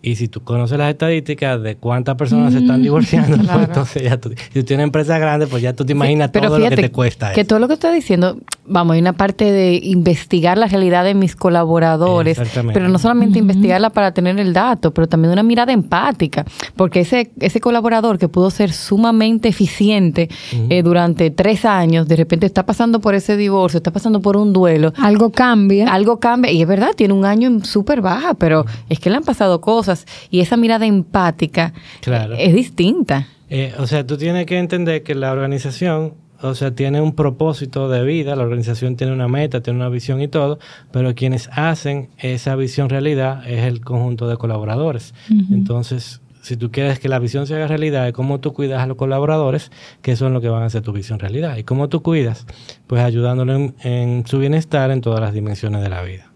Y 0.06 0.16
si 0.16 0.28
tú 0.28 0.42
conoces 0.44 0.76
las 0.76 0.90
estadísticas 0.90 1.62
de 1.62 1.76
cuántas 1.76 2.14
personas 2.16 2.52
se 2.52 2.58
están 2.58 2.82
divorciando, 2.82 3.38
pues 3.38 3.68
entonces 3.68 4.02
ya 4.02 4.18
tú, 4.18 4.28
si 4.30 4.60
tú 4.60 4.64
tienes 4.64 4.72
una 4.72 4.82
empresa 4.84 5.18
grande, 5.18 5.46
pues 5.46 5.62
ya 5.62 5.72
tú 5.72 5.84
te 5.86 5.92
imaginas 5.92 6.28
Pero 6.30 6.48
todo 6.48 6.58
lo 6.58 6.68
que 6.68 6.76
te 6.76 6.90
cuesta 6.90 7.32
Que 7.32 7.40
eso. 7.40 7.48
todo 7.48 7.58
lo 7.58 7.68
que 7.68 7.74
estoy 7.74 7.94
diciendo, 7.94 8.36
vamos, 8.66 8.94
hay 8.94 9.00
una 9.00 9.14
parte 9.14 9.50
de 9.50 9.80
investigar 9.82 10.58
la 10.58 10.66
realidad 10.66 11.04
de 11.04 11.14
mis 11.14 11.34
colaboradores, 11.36 12.38
Exactamente. 12.38 12.74
pero 12.78 12.90
no 12.90 12.98
solamente 12.98 13.38
investigarla 13.38 13.90
para 13.90 14.12
tener 14.12 14.38
el 14.38 14.52
dato, 14.52 14.92
pero 14.92 15.06
también 15.06 15.32
una 15.32 15.42
mirada 15.42 15.72
empática, 15.72 16.44
porque 16.76 17.00
ese, 17.00 17.30
ese 17.40 17.60
colaborador 17.60 18.18
que 18.18 18.28
pudo 18.28 18.50
ser 18.50 18.72
sumamente 18.72 19.48
eficiente 19.48 20.28
eh, 20.68 20.82
durante 20.82 21.30
tres 21.30 21.64
años, 21.64 22.06
de 22.08 22.16
repente 22.16 22.44
está 22.44 22.66
pasando 22.66 23.00
por 23.00 23.14
ese 23.14 23.38
divorcio, 23.38 23.78
está 23.78 23.90
pasando 23.90 24.20
por 24.20 24.36
un 24.36 24.52
duelo, 24.52 24.92
Algo 24.98 25.30
cambia. 25.30 25.90
algo 25.92 26.20
cambia, 26.20 26.52
y 26.52 26.60
es 26.60 26.68
verdad, 26.68 26.90
tiene 26.94 27.14
un 27.14 27.24
año 27.24 27.48
en 27.48 27.64
súper 27.64 28.02
baja, 28.02 28.34
pero 28.34 28.66
es 28.90 28.98
que 29.00 29.08
le 29.08 29.16
han 29.16 29.22
pasado 29.24 29.62
cosas 29.62 29.93
y 30.30 30.40
esa 30.40 30.56
mirada 30.56 30.86
empática 30.86 31.72
Claro. 32.00 32.34
es 32.38 32.54
distinta. 32.54 33.28
Eh, 33.50 33.72
o 33.78 33.86
sea, 33.86 34.06
tú 34.06 34.16
tienes 34.16 34.46
que 34.46 34.58
entender 34.58 35.02
que 35.02 35.14
la 35.14 35.32
organización, 35.32 36.14
o 36.40 36.54
sea, 36.54 36.74
tiene 36.74 37.00
un 37.00 37.14
propósito 37.14 37.88
de 37.88 38.02
vida, 38.04 38.34
la 38.36 38.42
organización 38.42 38.96
tiene 38.96 39.12
una 39.12 39.28
meta, 39.28 39.60
tiene 39.62 39.78
una 39.78 39.88
visión 39.88 40.20
y 40.20 40.28
todo, 40.28 40.58
pero 40.92 41.14
quienes 41.14 41.48
hacen 41.52 42.08
esa 42.18 42.56
visión 42.56 42.88
realidad 42.88 43.48
es 43.48 43.64
el 43.64 43.80
conjunto 43.80 44.28
de 44.28 44.36
colaboradores. 44.36 45.14
Entonces, 45.50 46.20
si 46.42 46.56
tú 46.58 46.70
quieres 46.70 46.98
que 46.98 47.08
la 47.08 47.18
visión 47.18 47.46
se 47.46 47.54
haga 47.54 47.66
realidad, 47.68 48.06
es 48.06 48.12
cómo 48.12 48.38
tú 48.40 48.52
cuidas 48.52 48.82
a 48.82 48.86
los 48.86 48.96
colaboradores, 48.98 49.70
que 50.02 50.14
son 50.16 50.34
los 50.34 50.42
que 50.42 50.48
van 50.50 50.62
a 50.62 50.66
hacer 50.66 50.82
tu 50.82 50.92
visión 50.92 51.18
realidad. 51.18 51.56
¿Y 51.56 51.64
cómo 51.64 51.88
tú 51.88 52.02
cuidas? 52.02 52.46
Pues 52.86 53.02
ayudándolo 53.02 53.72
en, 53.82 54.26
su 54.26 54.38
bienestar 54.38 54.90
en 54.90 55.00
todas 55.00 55.20
las 55.20 55.32
dimensiones 55.32 55.82
de 55.82 55.88
la 55.88 56.02
vida. 56.02 56.30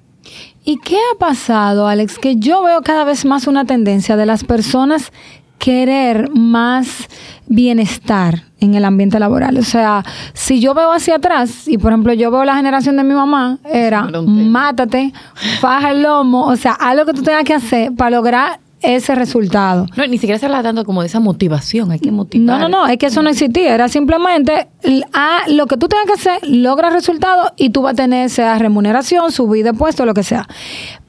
¿Y 0.69 0.77
qué 0.77 0.97
ha 0.97 1.19
pasado, 1.19 1.89
Alex? 1.89 2.19
Que 2.19 2.37
yo 2.37 2.63
veo 2.63 2.83
cada 2.83 3.05
vez 3.05 3.25
más 3.25 3.47
una 3.47 3.65
tendencia 3.65 4.19
de 4.19 4.27
las 4.27 4.45
personas 4.45 5.13
querer 5.59 6.29
más 6.35 7.09
bienestar 7.47 8.43
en 8.61 8.75
el 8.75 8.85
ambiente 8.85 9.19
laboral. 9.19 9.57
O 9.57 9.63
sea, 9.63 10.05
si 10.35 10.61
yo 10.61 10.75
veo 10.75 10.93
hacia 10.93 11.15
atrás, 11.15 11.67
y 11.67 11.79
por 11.79 11.93
ejemplo 11.93 12.13
yo 12.13 12.31
veo 12.31 12.45
la 12.45 12.55
generación 12.55 12.99
de 12.99 13.05
mi 13.05 13.15
mamá, 13.15 13.57
era 13.65 14.11
mátate, 14.27 15.15
faja 15.59 15.93
el 15.93 16.03
lomo, 16.03 16.45
o 16.45 16.57
sea, 16.57 16.73
haz 16.73 16.95
lo 16.95 17.07
que 17.07 17.15
tú 17.15 17.23
tengas 17.23 17.45
que 17.45 17.55
hacer 17.55 17.95
para 17.95 18.11
lograr 18.11 18.61
ese 18.81 19.15
resultado. 19.15 19.87
No, 19.97 20.07
ni 20.07 20.19
siquiera 20.19 20.39
se 20.39 20.47
habla 20.47 20.63
tanto 20.63 20.85
como 20.85 21.01
de 21.03 21.09
esa 21.09 21.21
motivación, 21.21 21.91
hay 21.91 21.99
que 21.99 22.13
motivar. 22.13 22.61
No, 22.61 22.69
no, 22.69 22.69
no, 22.69 22.87
es 22.87 22.99
que 22.99 23.07
eso 23.07 23.23
no 23.23 23.31
existía, 23.31 23.75
era 23.75 23.89
simplemente 23.89 24.69
a 25.13 25.41
lo 25.49 25.67
que 25.67 25.77
tú 25.77 25.89
tengas 25.89 26.07
que 26.07 26.13
hacer, 26.13 26.49
logra 26.49 26.91
resultados 26.91 27.53
y 27.57 27.71
tú 27.71 27.83
vas 27.83 27.95
a 27.95 27.97
tener 27.97 28.31
sea 28.31 28.59
remuneración, 28.59 29.33
subida 29.33 29.73
de 29.73 29.79
puesto, 29.79 30.07
lo 30.07 30.15
que 30.15 30.23
sea. 30.23 30.47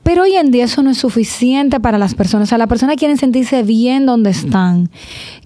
Pero 0.04 0.24
hoy 0.24 0.36
en 0.36 0.50
día 0.50 0.66
eso 0.66 0.82
no 0.82 0.90
es 0.90 0.98
suficiente 0.98 1.80
para 1.80 2.00
las 2.00 2.16
personas. 2.16 2.48
O 2.48 2.50
sea, 2.50 2.58
las 2.58 2.68
personas 2.68 2.96
quieren 2.96 3.18
sentirse 3.18 3.62
bien 3.62 4.08
donde 4.08 4.32
están. 4.32 4.90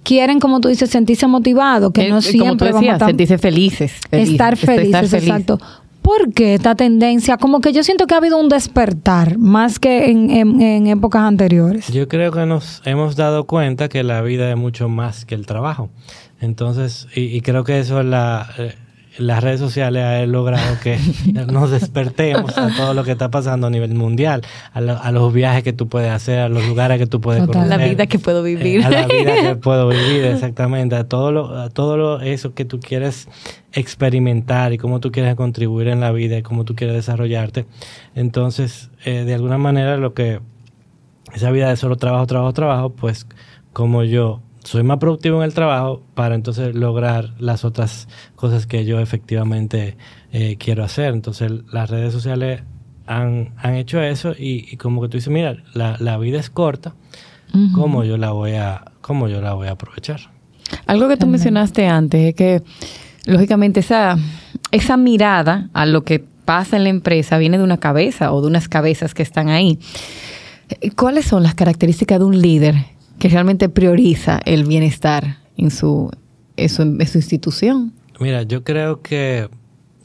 Quieren, 0.04 0.40
como 0.40 0.60
tú 0.60 0.68
dices, 0.68 0.88
sentirse 0.88 1.26
motivados, 1.26 1.92
que 1.92 2.08
no 2.08 2.22
siempre 2.22 2.70
como 2.70 2.96
tú 2.96 3.04
sentirse 3.04 3.36
felices. 3.36 3.92
estar 4.10 4.56
felices, 4.56 5.12
exacto. 5.12 5.58
¿Por 6.04 6.34
qué 6.34 6.56
esta 6.56 6.74
tendencia? 6.74 7.38
Como 7.38 7.62
que 7.62 7.72
yo 7.72 7.82
siento 7.82 8.06
que 8.06 8.12
ha 8.12 8.18
habido 8.18 8.38
un 8.38 8.50
despertar 8.50 9.38
más 9.38 9.78
que 9.78 10.10
en, 10.10 10.86
épocas 10.86 11.22
anteriores. 11.22 11.88
Yo 11.88 12.08
creo 12.08 12.30
que 12.30 12.44
nos 12.44 12.82
hemos 12.84 13.16
dado 13.16 13.44
cuenta 13.44 13.88
que 13.88 14.02
la 14.02 14.20
vida 14.20 14.50
es 14.50 14.56
mucho 14.58 14.90
más 14.90 15.24
que 15.24 15.34
el 15.34 15.46
trabajo. 15.46 15.88
Entonces, 16.42 17.08
y, 17.14 17.40
creo 17.40 17.64
que 17.64 17.78
eso 17.80 18.00
es 18.00 18.06
la, 18.06 18.46
eh, 18.58 18.74
las 19.18 19.42
redes 19.42 19.60
sociales 19.60 20.02
han 20.02 20.32
logrado 20.32 20.78
que 20.82 20.98
nos 21.52 21.70
despertemos 21.70 22.56
a 22.58 22.74
todo 22.76 22.94
lo 22.94 23.04
que 23.04 23.12
está 23.12 23.30
pasando 23.30 23.68
a 23.68 23.70
nivel 23.70 23.94
mundial, 23.94 24.42
a, 24.72 25.12
los 25.12 25.32
viajes 25.32 25.62
que 25.62 25.72
tú 25.72 25.88
puedes 25.88 26.10
hacer, 26.10 26.40
a 26.40 26.48
los 26.48 26.66
lugares 26.66 26.98
que 26.98 27.06
tú 27.06 27.20
puedes 27.20 27.46
conocer. 27.46 27.72
A 27.72 27.76
la 27.76 27.84
vida 27.84 28.06
que 28.06 28.18
puedo 28.18 28.42
vivir. 28.42 28.84
a 28.84 28.90
la 28.90 29.06
vida 29.06 29.34
que 29.40 29.56
puedo 29.62 29.88
vivir, 29.88 30.24
exactamente. 30.24 30.96
A 30.96 31.04
todo, 31.04 31.32
lo, 31.32 31.58
a 31.58 31.70
todo 31.70 31.96
lo, 31.96 32.20
eso 32.20 32.54
que 32.54 32.64
tú 32.64 32.80
quieres 32.80 33.28
experimentar 33.72 34.72
y 34.72 34.78
cómo 34.78 35.00
tú 35.00 35.12
quieres 35.12 35.34
contribuir 35.34 35.88
en 35.88 36.00
la 36.00 36.10
vida 36.12 36.38
y 36.38 36.42
cómo 36.42 36.64
tú 36.64 36.74
quieres 36.74 36.96
desarrollarte. 36.96 37.66
Entonces, 38.14 38.90
eh, 39.04 39.24
de 39.24 39.34
alguna 39.34 39.58
manera, 39.58 39.96
lo 39.96 40.14
que 40.14 40.40
esa 41.34 41.50
vida 41.50 41.68
de 41.68 41.76
solo 41.76 41.96
trabajo, 41.96 42.26
trabajo, 42.26 42.52
trabajo, 42.52 42.90
pues 42.90 43.26
como 43.72 44.04
yo 44.04 44.40
soy 44.64 44.82
más 44.82 44.98
productivo 44.98 45.38
en 45.38 45.44
el 45.44 45.54
trabajo 45.54 46.02
para 46.14 46.34
entonces 46.34 46.74
lograr 46.74 47.34
las 47.38 47.64
otras 47.64 48.08
cosas 48.34 48.66
que 48.66 48.84
yo 48.84 48.98
efectivamente 48.98 49.96
eh, 50.32 50.56
quiero 50.58 50.82
hacer. 50.84 51.12
Entonces 51.12 51.52
las 51.70 51.90
redes 51.90 52.12
sociales 52.12 52.62
han, 53.06 53.52
hecho 53.76 54.02
eso 54.02 54.34
y, 54.36 54.76
como 54.78 55.02
que 55.02 55.08
tú 55.08 55.18
dices, 55.18 55.32
mira, 55.32 55.56
la, 55.74 56.18
vida 56.18 56.40
es 56.40 56.48
corta, 56.50 56.94
¿cómo, 57.74 58.04
yo 58.04 58.16
la 58.16 58.30
voy 58.32 58.52
a, 58.52 58.92
¿cómo 59.02 59.28
yo 59.28 59.40
la 59.42 59.52
voy 59.52 59.68
a 59.68 59.72
aprovechar? 59.72 60.20
Algo 60.86 61.08
que 61.08 61.18
tú 61.18 61.26
mencionaste 61.26 61.86
antes 61.86 62.30
es 62.30 62.34
que, 62.34 62.62
lógicamente, 63.26 63.80
esa, 63.80 64.16
esa 64.70 64.96
mirada 64.96 65.68
a 65.74 65.84
lo 65.84 66.02
que 66.04 66.24
pasa 66.44 66.76
en 66.76 66.84
la 66.84 66.90
empresa 66.90 67.36
viene 67.36 67.58
de 67.58 67.64
una 67.64 67.76
cabeza 67.76 68.32
o 68.32 68.40
de 68.40 68.46
unas 68.46 68.68
cabezas 68.68 69.12
que 69.12 69.22
están 69.22 69.48
ahí. 69.48 69.78
¿Cuáles 70.96 71.26
son 71.26 71.42
las 71.42 71.54
características 71.54 72.18
de 72.18 72.24
un 72.24 72.40
líder 72.40 72.74
que 73.24 73.30
realmente 73.30 73.70
prioriza 73.70 74.38
el 74.44 74.64
bienestar 74.64 75.38
en 75.56 75.70
su, 75.70 76.10
en 76.58 76.68
su, 76.68 76.82
institución. 76.82 77.94
Mira, 78.20 78.42
yo 78.42 78.64
creo 78.64 79.00
que 79.00 79.48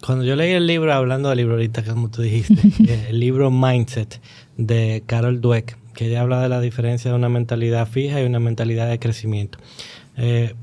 cuando 0.05 0.23
yo 0.23 0.38
leí 0.38 0.53
el 0.53 0.65
libro, 0.65 0.93
hablando 0.93 1.27
del 1.27 1.39
libro 1.39 1.55
ahorita, 1.55 1.83
como 1.83 2.09
tú 2.09 2.21
dijiste, 2.21 2.53
eh, 2.88 3.07
el 3.09 3.19
libro 3.19 3.51
Mindset 3.51 4.21
de 4.55 5.03
Carol 5.05 5.41
Dweck, 5.41 5.77
que 5.93 6.07
ella 6.07 6.21
habla 6.21 6.41
de 6.41 6.47
la 6.47 6.61
diferencia 6.61 7.11
de 7.11 7.17
una 7.17 7.27
mentalidad 7.27 7.89
fija 7.89 8.21
y 8.21 8.25
una 8.25 8.39
mentalidad 8.39 8.89
de 8.89 8.99
crecimiento. 8.99 9.57
Eh, 10.15 10.55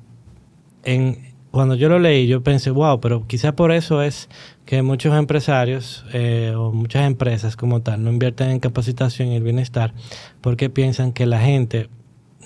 en, 0.82 1.34
cuando 1.50 1.74
yo 1.74 1.90
lo 1.90 1.98
leí, 1.98 2.26
yo 2.26 2.42
pensé, 2.42 2.70
wow, 2.70 3.00
pero 3.02 3.26
quizá 3.26 3.54
por 3.54 3.70
eso 3.70 4.00
es 4.00 4.30
que 4.64 4.80
muchos 4.80 5.14
empresarios 5.14 6.06
eh, 6.14 6.54
o 6.56 6.72
muchas 6.72 7.06
empresas 7.06 7.54
como 7.54 7.82
tal 7.82 8.02
no 8.02 8.10
invierten 8.10 8.48
en 8.48 8.60
capacitación 8.60 9.28
y 9.28 9.36
el 9.36 9.42
bienestar 9.42 9.92
porque 10.40 10.70
piensan 10.70 11.12
que 11.12 11.26
la 11.26 11.42
gente 11.42 11.90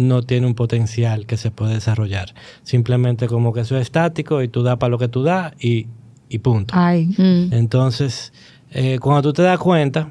no 0.00 0.22
tiene 0.22 0.46
un 0.46 0.54
potencial 0.54 1.26
que 1.26 1.36
se 1.36 1.50
puede 1.50 1.74
desarrollar. 1.74 2.34
Simplemente 2.62 3.26
como 3.26 3.52
que 3.52 3.60
eso 3.60 3.76
es 3.76 3.82
estático 3.82 4.42
y 4.42 4.48
tú 4.48 4.62
das 4.62 4.76
para 4.78 4.90
lo 4.90 4.98
que 4.98 5.08
tú 5.08 5.22
das 5.22 5.52
y, 5.60 5.86
y 6.28 6.38
punto. 6.38 6.74
Mm. 6.76 7.52
Entonces, 7.52 8.32
eh, 8.70 8.98
cuando 9.00 9.22
tú 9.22 9.32
te 9.32 9.42
das 9.42 9.58
cuenta, 9.58 10.10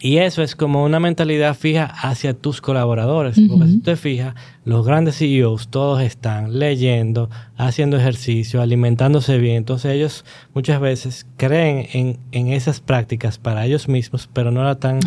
y 0.00 0.16
eso 0.16 0.42
es 0.42 0.56
como 0.56 0.82
una 0.82 0.98
mentalidad 0.98 1.54
fija 1.54 1.84
hacia 1.84 2.32
tus 2.32 2.60
colaboradores. 2.60 3.38
Porque 3.48 3.66
si 3.66 3.78
te 3.80 3.96
fijas, 3.96 4.34
los 4.70 4.86
grandes 4.86 5.18
CEOs 5.18 5.68
todos 5.68 6.00
están 6.00 6.60
leyendo, 6.60 7.28
haciendo 7.56 7.96
ejercicio, 7.96 8.62
alimentándose 8.62 9.36
bien. 9.38 9.56
Entonces 9.56 9.92
ellos 9.92 10.24
muchas 10.54 10.80
veces 10.80 11.26
creen 11.36 11.88
en, 11.92 12.18
en 12.30 12.52
esas 12.52 12.80
prácticas 12.80 13.36
para 13.36 13.66
ellos 13.66 13.88
mismos, 13.88 14.30
pero 14.32 14.52
no 14.52 14.62
la 14.62 14.72
están 14.72 15.00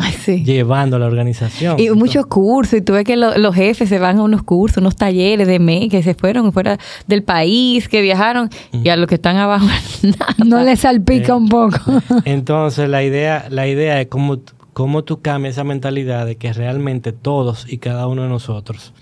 llevando 0.44 0.96
a 0.96 0.98
la 0.98 1.06
organización. 1.06 1.80
Y 1.80 1.88
muchos 1.90 2.26
cursos. 2.26 2.80
Y 2.80 2.82
tú 2.82 2.92
ves 2.92 3.04
que 3.04 3.16
los 3.16 3.54
jefes 3.54 3.88
se 3.88 3.98
van 3.98 4.18
a 4.18 4.22
unos 4.22 4.42
cursos, 4.42 4.78
unos 4.78 4.96
talleres 4.96 5.48
de 5.48 5.58
mes, 5.58 5.88
que 5.88 6.02
se 6.02 6.14
fueron 6.14 6.52
fuera 6.52 6.78
del 7.06 7.22
país, 7.22 7.88
que 7.88 8.02
viajaron, 8.02 8.50
y 8.70 8.90
a 8.90 8.96
los 8.96 9.06
que 9.08 9.14
están 9.14 9.38
abajo 9.38 9.66
no 10.44 10.62
les 10.62 10.80
salpica 10.80 11.34
un 11.34 11.48
poco. 11.48 11.78
Entonces 12.26 12.86
la 12.90 13.02
idea, 13.02 13.46
la 13.48 13.66
idea 13.66 13.98
es 14.02 14.08
cómo 14.08 14.40
cómo 14.74 15.04
tú 15.04 15.22
cambias 15.22 15.54
esa 15.54 15.64
mentalidad 15.64 16.26
de 16.26 16.36
que 16.36 16.52
realmente 16.52 17.12
todos 17.12 17.64
y 17.72 17.78
cada 17.78 18.08
uno 18.08 18.24
de 18.24 18.28
nosotros 18.28 18.92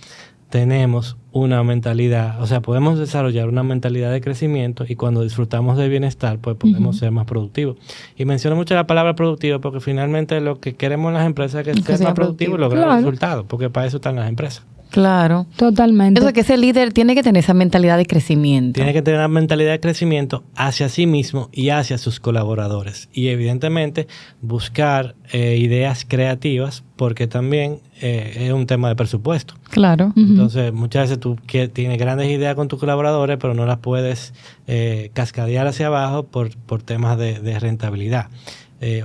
tenemos 0.53 1.17
una 1.33 1.65
mentalidad, 1.65 2.39
o 2.43 2.47
sea, 2.47 2.61
podemos 2.61 2.99
desarrollar 2.99 3.49
una 3.49 3.63
mentalidad 3.63 4.13
de 4.13 4.21
crecimiento 4.21 4.85
y 4.87 4.97
cuando 4.97 5.23
disfrutamos 5.23 5.79
del 5.79 5.89
bienestar, 5.89 6.39
pues 6.41 6.59
podemos 6.59 6.99
ser 6.99 7.11
más 7.11 7.25
productivos. 7.25 7.79
Y 8.19 8.27
menciono 8.27 8.55
mucho 8.55 8.75
la 8.75 8.87
palabra 8.87 9.15
productivo 9.15 9.63
porque 9.63 9.81
finalmente 9.81 10.39
lo 10.43 10.61
que 10.61 10.75
queremos 10.75 11.09
en 11.09 11.15
las 11.15 11.25
empresas 11.25 11.67
es 11.67 11.83
que, 11.83 11.97
sea 11.97 12.09
más 12.09 12.15
productivo 12.15 12.57
y 12.57 12.59
lograr 12.59 12.99
resultados, 12.99 13.47
porque 13.49 13.71
para 13.71 13.87
eso 13.87 13.97
están 13.97 14.17
las 14.17 14.29
empresas. 14.29 14.67
Claro. 14.93 15.47
Totalmente. 15.57 16.21
Eso 16.21 16.33
que 16.33 16.41
ese 16.41 16.59
líder 16.59 16.93
tiene 16.93 17.15
que 17.15 17.23
tener 17.23 17.43
esa 17.43 17.55
mentalidad 17.55 17.97
de 17.97 18.05
crecimiento. 18.05 18.75
Tiene 18.75 18.93
que 18.93 19.01
tener 19.01 19.19
una 19.19 19.29
mentalidad 19.29 19.73
de 19.73 19.81
crecimiento 19.81 20.45
hacia 20.55 20.89
sí 20.91 21.07
mismo 21.07 21.49
y 21.51 21.71
hacia 21.71 21.97
sus 21.97 22.21
colaboradores. 22.21 23.09
Y 23.13 23.29
evidentemente 23.29 24.07
buscar 24.43 25.15
eh, 25.33 25.57
ideas 25.57 26.05
creativas 26.07 26.85
porque 26.97 27.27
también 27.27 27.79
eh, 28.03 28.49
es 28.49 28.53
un 28.53 28.67
tema 28.67 28.91
de 28.91 28.97
presupuesto. 28.97 29.55
Claro. 29.71 30.13
Entonces, 30.15 30.75
muchas 30.75 31.05
veces 31.05 31.19
tú 31.19 31.37
tienes 31.73 31.99
grandes 31.99 32.29
ideas 32.31 32.55
con 32.55 32.69
tus 32.69 32.79
colaboradores, 32.79 33.39
pero 33.41 33.55
no 33.55 33.65
las 33.65 33.79
puedes 33.79 34.35
eh, 34.67 35.11
cascadear 35.15 35.67
hacia 35.67 35.87
abajo 35.87 36.25
por, 36.25 36.55
por 36.59 36.83
temas 36.83 37.17
de, 37.17 37.41
de 37.41 37.59
rentabilidad. 37.59 38.27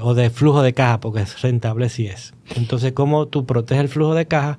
O 0.01 0.13
de 0.15 0.29
flujo 0.29 0.63
de 0.63 0.74
caja, 0.74 1.00
porque 1.00 1.22
es 1.22 1.41
rentable 1.41 1.89
si 1.89 2.07
es. 2.07 2.34
Entonces, 2.55 2.93
¿cómo 2.93 3.27
tú 3.27 3.46
proteges 3.46 3.84
el 3.84 3.89
flujo 3.89 4.15
de 4.15 4.25
caja 4.25 4.57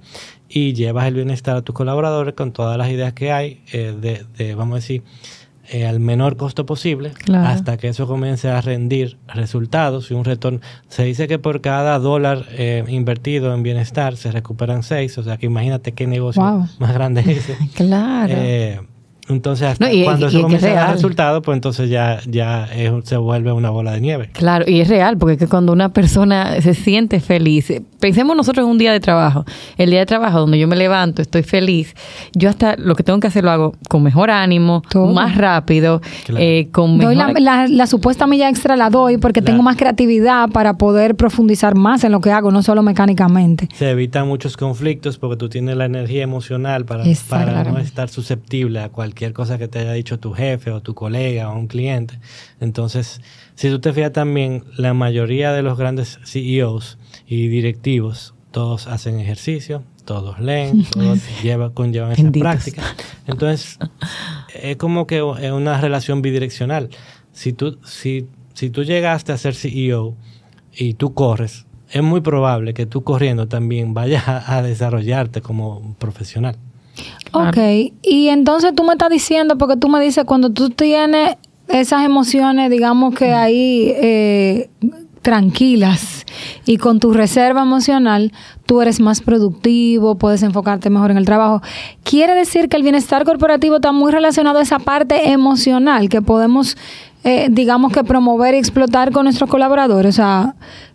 y 0.49 0.73
llevas 0.73 1.07
el 1.07 1.15
bienestar 1.15 1.57
a 1.57 1.63
tus 1.63 1.75
colaboradores 1.75 2.35
con 2.35 2.53
todas 2.53 2.79
las 2.79 2.91
ideas 2.91 3.13
que 3.13 3.33
hay 3.33 3.63
eh, 3.73 4.25
de, 4.37 4.55
vamos 4.55 4.73
a 4.73 4.77
decir, 4.77 5.03
eh, 5.71 5.87
al 5.87 6.01
menor 6.01 6.37
costo 6.39 6.65
posible 6.65 7.13
hasta 7.35 7.77
que 7.77 7.89
eso 7.89 8.07
comience 8.07 8.49
a 8.49 8.61
rendir 8.63 9.19
resultados 9.27 10.11
y 10.11 10.15
un 10.15 10.25
retorno. 10.25 10.61
Se 10.89 11.05
dice 11.05 11.29
que 11.29 11.39
por 11.39 11.61
cada 11.61 11.99
dólar 11.99 12.47
eh, 12.53 12.85
invertido 12.89 13.55
en 13.55 13.63
bienestar 13.63 14.17
se 14.17 14.33
recuperan 14.33 14.83
seis, 14.83 15.19
o 15.19 15.23
sea 15.23 15.37
que 15.37 15.47
imagínate 15.47 15.93
qué 15.93 16.07
negocio 16.07 16.43
más 16.43 16.95
grande 16.95 17.21
es 17.21 17.49
ese. 17.49 17.59
claro. 17.75 18.35
Entonces, 19.29 19.77
cuando 20.05 20.31
se 20.31 20.41
comienza 20.41 20.71
a 20.71 20.75
dar 20.75 20.93
resultados, 20.95 21.43
pues 21.45 21.57
entonces 21.57 21.91
ya, 21.91 22.21
ya 22.27 22.69
se 23.05 23.17
vuelve 23.17 23.53
una 23.53 23.71
bola 23.71 23.93
de 23.93 24.01
nieve. 24.01 24.31
Claro, 24.33 24.65
y 24.67 24.81
es 24.81 24.89
real, 24.89 25.19
porque 25.19 25.45
es 25.45 25.51
cuando 25.51 25.73
una 25.73 25.91
persona 25.91 26.61
se 26.61 26.75
siente 26.75 27.21
feliz, 27.21 27.71
pensemos 28.01 28.37
nosotros 28.37 28.65
en 28.65 28.71
un 28.71 28.79
día 28.79 28.93
de 28.93 29.01
trabajo, 29.01 29.45
el 29.77 29.91
día 29.91 30.01
de 30.01 30.07
trabajo 30.07 30.41
donde 30.41 30.59
yo 30.59 30.67
me 30.67 30.77
levanto, 30.77 31.21
estoy 31.21 31.43
feliz, 31.43 31.95
yo 32.35 32.49
hasta 32.49 32.77
lo 32.77 32.95
que 32.95 33.03
tengo 33.03 33.21
que 33.21 33.27
hacer 33.27 33.45
lo 33.45 33.51
hago 33.51 33.75
con 33.89 34.03
mejor 34.03 34.31
ánimo, 34.31 34.83
más 35.13 35.37
rápido, 35.37 36.01
eh, 36.37 36.69
con 36.73 36.97
mejor... 36.97 37.15
la, 37.41 37.87
supuesta 37.87 38.27
milla 38.27 38.49
extra 38.49 38.77
la 38.77 38.91
doy 38.91 39.19
porque 39.19 39.43
tengo 39.43 39.63
más 39.63 39.77
creatividad 39.77 40.51
para 40.51 40.75
poder 40.75 41.17
profundizar 41.17 41.75
más 41.75 42.05
en 42.05 42.13
lo 42.13 42.21
que 42.21 42.31
hago, 42.31 42.51
no 42.51 42.63
solo 42.63 42.83
mecánicamente. 42.83 43.69
Se 43.75 43.91
evitan 43.91 44.27
muchos 44.27 44.57
conflictos 44.57 45.19
porque 45.19 45.37
tú 45.37 45.49
tienes 45.49 45.77
la 45.77 45.87
energía 45.87 46.23
emocional 46.23 46.85
para, 46.85 47.05
para 47.29 47.65
no 47.65 47.79
estar 47.79 48.09
susceptible 48.09 48.81
a 48.81 48.89
cualquier 48.89 49.18
cualquier 49.19 49.33
cosa 49.33 49.59
que 49.59 49.67
te 49.67 49.81
haya 49.81 49.95
dicho 49.95 50.21
tu 50.21 50.33
jefe 50.33 50.71
o 50.71 50.81
tu 50.81 50.95
colega 50.95 51.51
o 51.51 51.59
un 51.59 51.67
cliente. 51.67 52.21
Entonces, 52.61 53.21
si 53.57 53.69
tú 53.69 53.81
te 53.81 53.93
fijas 53.93 54.13
también, 54.13 54.63
la 54.77 54.95
mayoría 54.95 55.53
de 55.53 55.63
los 55.63 55.77
grandes 55.77 56.21
CEOs 56.25 56.99
y 57.27 57.49
directivos, 57.49 58.35
todos 58.53 58.87
hacen 58.87 59.19
ejercicio, 59.19 59.83
todos 60.05 60.39
leen, 60.39 60.85
todos 60.93 61.19
lleva, 61.43 61.75
conllevan 61.75 62.13
esa 62.13 62.31
práctica. 62.31 62.95
Entonces, 63.27 63.81
es 64.55 64.77
como 64.77 65.09
que 65.09 65.17
es 65.17 65.51
una 65.51 65.81
relación 65.81 66.23
bidireccional. 66.23 66.89
Si 67.33 67.53
tú, 67.53 67.81
si, 67.85 68.29
si 68.55 68.71
tú 68.71 68.85
llegaste 68.85 69.33
a 69.33 69.37
ser 69.37 69.57
CEO 69.57 70.15
y 70.73 70.95
tú 70.95 71.13
corres, 71.13 71.67
es 71.91 72.05
muy 72.05 72.21
probable 72.21 72.73
que 72.73 72.87
tú 72.87 73.03
corriendo 73.03 73.49
también 73.49 73.95
vayas 73.95 74.23
a, 74.29 74.63
desarrollarte 74.63 75.41
como 75.41 75.97
profesional. 75.99 76.57
Ok, 77.33 77.59
y 78.03 78.29
entonces 78.29 78.75
tú 78.75 78.85
me 78.85 78.93
estás 78.93 79.11
diciendo, 79.11 79.59
porque 79.59 79.77
tú 79.77 79.89
me 79.89 80.01
dices, 80.01 80.25
cuando 80.25 80.51
tú 80.51 80.71
tienes 80.71 81.37
esas 81.69 82.05
emociones, 82.05 82.71
digamos 82.71 83.15
que 83.15 83.33
ahí 83.33 83.93
eh, 83.97 84.71
tranquilas 85.23 86.25
y 86.65 86.79
con 86.79 87.01
tu 87.01 87.13
reserva 87.13 87.63
emocional, 87.63 88.33
tú 88.67 88.81
eres 88.81 89.01
más 89.01 89.21
productivo, 89.21 90.17
puedes 90.17 90.43
enfocarte 90.43 90.91
mejor 90.91 91.11
en 91.11 91.19
el 91.19 91.27
trabajo. 91.27 91.61
Quiere 92.03 92.35
decir 92.35 92.69
que 92.69 92.77
el 92.77 92.83
bienestar 92.83 93.25
corporativo 93.25 93.77
está 93.77 93.93
muy 93.93 94.13
relacionado 94.13 94.59
a 94.59 94.63
esa 94.63 94.79
parte 94.79 95.31
emocional 95.31 96.09
que 96.09 96.23
podemos, 96.23 96.77
eh, 97.25 97.49
digamos 97.51 97.93
que 97.93 98.05
promover 98.05 98.55
y 98.55 98.59
explotar 98.59 99.13
con 99.13 99.25
nuestros 99.25 99.51
colaboradores. 99.51 100.15
O 100.15 100.17
sea, 100.17 100.55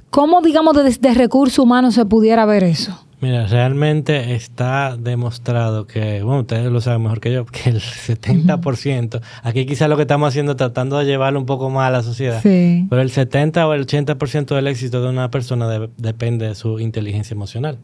¿cómo, 0.10 0.42
digamos, 0.42 0.76
desde 0.76 1.14
recursos 1.14 1.60
humanos 1.60 1.94
se 1.94 2.06
pudiera 2.06 2.46
ver 2.46 2.64
eso? 2.64 3.03
Mira, 3.24 3.48
realmente 3.48 4.36
está 4.36 4.98
demostrado 4.98 5.88
que, 5.88 6.22
bueno, 6.24 6.42
ustedes 6.42 6.70
lo 6.70 6.82
saben 6.82 7.04
mejor 7.04 7.22
que 7.22 7.32
yo, 7.32 7.46
que 7.46 7.70
el 7.70 7.80
70%, 7.80 9.22
aquí 9.44 9.66
quizás 9.66 9.88
lo 9.88 9.96
que 9.96 10.02
estamos 10.02 10.28
haciendo 10.28 10.58
tratando 10.58 10.98
de 10.98 11.06
llevarlo 11.06 11.40
un 11.40 11.46
poco 11.46 11.70
más 11.70 11.88
a 11.88 11.92
la 11.92 12.04
sociedad, 12.04 12.42
pero 12.44 13.02
el 13.02 13.12
70 13.12 13.66
o 13.66 13.74
el 13.74 13.88
80% 13.88 14.54
del 14.54 14.68
éxito 14.68 15.02
de 15.02 15.08
una 15.08 15.32
persona 15.32 15.70
depende 15.96 16.50
de 16.50 16.56
su 16.56 16.82
inteligencia 16.82 17.34
emocional. 17.34 17.80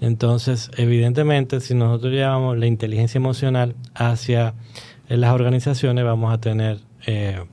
Entonces, 0.00 0.70
evidentemente, 0.78 1.60
si 1.60 1.74
nosotros 1.74 2.14
llevamos 2.14 2.56
la 2.56 2.64
inteligencia 2.64 3.18
emocional 3.18 3.76
hacia 3.94 4.54
las 5.08 5.34
organizaciones, 5.34 6.06
vamos 6.06 6.32
a 6.32 6.40
tener 6.40 6.78
eh, 7.06 7.44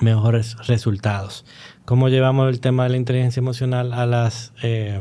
mejores 0.00 0.56
resultados. 0.68 1.44
¿Cómo 1.84 2.08
llevamos 2.08 2.48
el 2.50 2.60
tema 2.60 2.84
de 2.84 2.90
la 2.90 2.98
inteligencia 2.98 3.40
emocional 3.40 3.92
a 3.92 4.06
las... 4.06 4.52
Eh, 4.62 5.00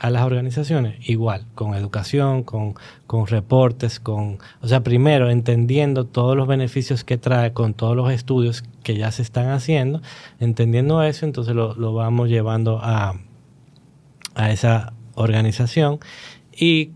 a 0.00 0.10
las 0.10 0.24
organizaciones? 0.24 0.96
Igual, 1.08 1.46
con 1.54 1.74
educación, 1.74 2.42
con, 2.42 2.74
con, 3.06 3.26
reportes, 3.26 4.00
con, 4.00 4.38
o 4.60 4.66
sea, 4.66 4.82
primero 4.82 5.30
entendiendo 5.30 6.06
todos 6.06 6.36
los 6.36 6.48
beneficios 6.48 7.04
que 7.04 7.18
trae 7.18 7.52
con 7.52 7.74
todos 7.74 7.94
los 7.94 8.10
estudios 8.10 8.64
que 8.82 8.96
ya 8.96 9.12
se 9.12 9.22
están 9.22 9.50
haciendo, 9.50 10.00
entendiendo 10.40 11.02
eso, 11.02 11.26
entonces 11.26 11.54
lo, 11.54 11.74
lo 11.74 11.94
vamos 11.94 12.28
llevando 12.28 12.80
a, 12.82 13.14
a 14.34 14.50
esa 14.50 14.94
organización 15.14 16.00
y 16.56 16.90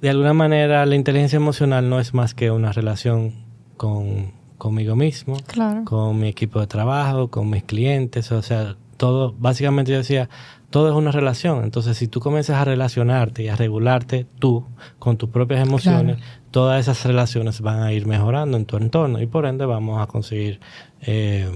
de 0.00 0.10
alguna 0.10 0.34
manera 0.34 0.84
la 0.84 0.96
inteligencia 0.96 1.36
emocional 1.36 1.88
no 1.88 2.00
es 2.00 2.12
más 2.12 2.34
que 2.34 2.50
una 2.50 2.72
relación 2.72 3.34
con 3.76 4.42
conmigo 4.62 4.94
mismo, 4.94 5.38
con 5.84 6.20
mi 6.20 6.28
equipo 6.28 6.60
de 6.60 6.68
trabajo, 6.68 7.26
con 7.26 7.50
mis 7.50 7.64
clientes, 7.64 8.30
o 8.30 8.42
sea, 8.42 8.76
todo, 9.02 9.34
básicamente 9.36 9.90
yo 9.90 9.98
decía, 9.98 10.28
todo 10.70 10.88
es 10.88 10.94
una 10.94 11.10
relación. 11.10 11.64
Entonces, 11.64 11.96
si 11.96 12.06
tú 12.06 12.20
comienzas 12.20 12.60
a 12.60 12.64
relacionarte 12.64 13.42
y 13.42 13.48
a 13.48 13.56
regularte 13.56 14.26
tú 14.38 14.64
con 15.00 15.16
tus 15.16 15.28
propias 15.28 15.60
emociones, 15.60 16.18
todas 16.52 16.80
esas 16.80 17.04
relaciones 17.04 17.60
van 17.62 17.82
a 17.82 17.92
ir 17.92 18.06
mejorando 18.06 18.56
en 18.56 18.64
tu 18.64 18.76
entorno 18.76 19.20
y 19.20 19.26
por 19.26 19.46
ende 19.46 19.66
vamos 19.66 20.00
a 20.00 20.06
conseguir, 20.06 20.60
eh, 21.00 21.50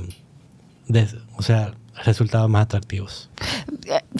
o 1.36 1.42
sea, 1.42 1.74
resultados 2.04 2.50
más 2.50 2.64
atractivos. 2.64 3.30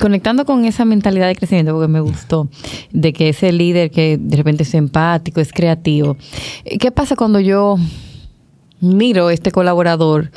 Conectando 0.01 0.45
con 0.45 0.65
esa 0.65 0.85
mentalidad 0.85 1.27
de 1.27 1.35
crecimiento, 1.35 1.73
porque 1.73 1.89
me 1.89 1.99
gustó, 1.99 2.47
de 2.93 3.13
que 3.13 3.31
ese 3.31 3.51
líder 3.51 3.91
que 3.91 4.19
de 4.21 4.37
repente 4.37 4.63
es 4.63 4.73
empático, 4.73 5.41
es 5.41 5.53
creativo. 5.53 6.17
¿Qué 6.79 6.93
pasa 6.93 7.17
cuando 7.17 7.41
yo 7.41 7.75
miro 8.81 9.31
este 9.31 9.51
colaborador? 9.51 10.31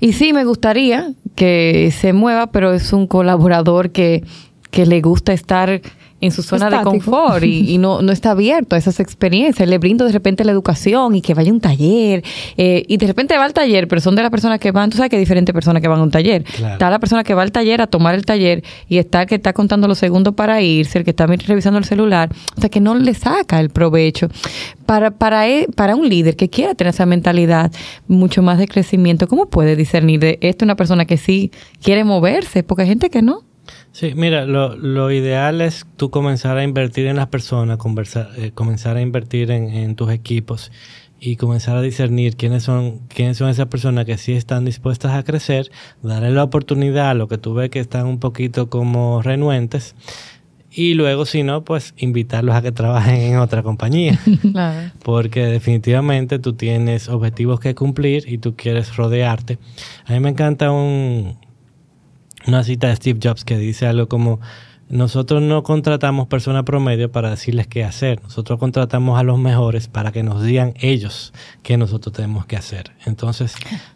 Y 0.00 0.14
sí, 0.14 0.32
me 0.32 0.42
gustaría 0.42 1.14
que 1.34 1.92
se 1.92 2.12
mueva, 2.12 2.48
pero 2.48 2.72
es 2.72 2.92
un 2.92 3.06
colaborador 3.06 3.90
que, 3.90 4.24
que 4.70 4.86
le 4.86 5.00
gusta 5.00 5.32
estar 5.32 5.80
en 6.22 6.30
su 6.30 6.42
zona 6.42 6.70
de 6.70 6.82
confort 6.82 7.42
y, 7.42 7.76
no, 7.78 8.00
no, 8.00 8.12
está 8.12 8.30
abierto 8.30 8.76
a 8.76 8.78
esas 8.78 9.00
experiencias. 9.00 9.68
Le 9.68 9.78
brindo 9.78 10.06
de 10.06 10.12
repente 10.12 10.44
la 10.44 10.52
educación 10.52 11.16
y 11.16 11.20
que 11.20 11.34
vaya 11.34 11.50
a 11.50 11.52
un 11.52 11.60
taller. 11.60 12.22
Eh, 12.56 12.84
y 12.86 12.96
de 12.96 13.06
repente 13.08 13.36
va 13.36 13.44
al 13.44 13.52
taller, 13.52 13.88
pero 13.88 14.00
son 14.00 14.14
de 14.14 14.22
las 14.22 14.30
personas 14.30 14.60
que 14.60 14.70
van, 14.70 14.88
tú 14.88 14.96
sabes 14.96 15.10
que 15.10 15.16
hay 15.16 15.20
diferentes 15.20 15.52
personas 15.52 15.82
que 15.82 15.88
van 15.88 15.98
a 15.98 16.02
un 16.04 16.12
taller. 16.12 16.44
Está 16.46 16.90
la 16.90 17.00
persona 17.00 17.24
que 17.24 17.34
va 17.34 17.42
al 17.42 17.50
taller 17.50 17.82
a 17.82 17.88
tomar 17.88 18.14
el 18.14 18.24
taller 18.24 18.62
y 18.88 18.98
está 18.98 19.26
que 19.26 19.34
está 19.34 19.52
contando 19.52 19.88
los 19.88 19.98
segundos 19.98 20.34
para 20.34 20.62
irse, 20.62 20.98
el 20.98 21.04
que 21.04 21.10
está 21.10 21.26
revisando 21.26 21.78
el 21.80 21.84
celular. 21.84 22.30
O 22.56 22.60
sea, 22.60 22.70
que 22.70 22.80
no 22.80 22.94
le 22.94 23.14
saca 23.14 23.58
el 23.58 23.70
provecho. 23.70 24.28
Para, 24.86 25.10
para, 25.10 25.48
e, 25.48 25.66
para 25.74 25.96
un 25.96 26.08
líder 26.08 26.36
que 26.36 26.50
quiera 26.50 26.74
tener 26.74 26.94
esa 26.94 27.06
mentalidad 27.06 27.72
mucho 28.06 28.42
más 28.42 28.58
de 28.58 28.68
crecimiento, 28.68 29.26
¿cómo 29.26 29.46
puede 29.46 29.74
discernir 29.74 30.20
de 30.20 30.38
esto 30.40 30.64
una 30.64 30.76
persona 30.76 31.04
que 31.04 31.16
sí 31.16 31.50
quiere 31.82 32.04
moverse? 32.04 32.62
Porque 32.62 32.82
hay 32.82 32.88
gente 32.88 33.10
que 33.10 33.22
no. 33.22 33.42
Sí, 33.92 34.12
mira, 34.14 34.46
lo, 34.46 34.76
lo, 34.76 35.10
ideal 35.10 35.60
es 35.60 35.86
tú 35.96 36.10
comenzar 36.10 36.56
a 36.56 36.64
invertir 36.64 37.06
en 37.06 37.16
las 37.16 37.28
personas, 37.28 37.76
conversar, 37.76 38.30
eh, 38.36 38.52
comenzar 38.54 38.96
a 38.96 39.02
invertir 39.02 39.50
en, 39.50 39.68
en, 39.68 39.96
tus 39.96 40.10
equipos 40.10 40.72
y 41.20 41.36
comenzar 41.36 41.76
a 41.76 41.82
discernir 41.82 42.36
quiénes 42.36 42.62
son, 42.62 43.00
quiénes 43.08 43.36
son 43.36 43.50
esas 43.50 43.66
personas 43.66 44.06
que 44.06 44.16
sí 44.18 44.32
están 44.32 44.64
dispuestas 44.64 45.12
a 45.12 45.22
crecer, 45.22 45.70
darle 46.02 46.30
la 46.30 46.42
oportunidad 46.42 47.10
a 47.10 47.14
lo 47.14 47.28
que 47.28 47.38
tú 47.38 47.54
ves 47.54 47.70
que 47.70 47.80
están 47.80 48.06
un 48.06 48.18
poquito 48.18 48.70
como 48.70 49.22
renuentes 49.22 49.94
y 50.74 50.94
luego 50.94 51.26
si 51.26 51.42
no, 51.42 51.64
pues 51.64 51.92
invitarlos 51.98 52.54
a 52.54 52.62
que 52.62 52.72
trabajen 52.72 53.16
en 53.16 53.36
otra 53.36 53.62
compañía. 53.62 54.18
Claro. 54.52 54.90
Porque 55.02 55.46
definitivamente 55.46 56.38
tú 56.38 56.54
tienes 56.54 57.08
objetivos 57.08 57.60
que 57.60 57.74
cumplir 57.74 58.24
y 58.26 58.38
tú 58.38 58.54
quieres 58.56 58.96
rodearte. 58.96 59.58
A 60.04 60.12
mí 60.12 60.20
me 60.20 60.30
encanta 60.30 60.70
un, 60.70 61.36
una 62.46 62.64
cita 62.64 62.88
de 62.88 62.96
Steve 62.96 63.20
Jobs 63.22 63.44
que 63.44 63.58
dice 63.58 63.86
algo 63.86 64.08
como, 64.08 64.40
nosotros 64.92 65.40
no 65.40 65.62
contratamos 65.62 66.28
personas 66.28 66.64
promedio 66.64 67.10
para 67.10 67.30
decirles 67.30 67.66
qué 67.66 67.82
hacer, 67.82 68.22
nosotros 68.22 68.58
contratamos 68.58 69.18
a 69.18 69.22
los 69.22 69.38
mejores 69.38 69.88
para 69.88 70.12
que 70.12 70.22
nos 70.22 70.42
digan 70.42 70.74
ellos 70.80 71.32
qué 71.62 71.78
nosotros 71.78 72.14
tenemos 72.14 72.44
que 72.44 72.56
hacer. 72.56 72.92
Entonces, 73.06 73.54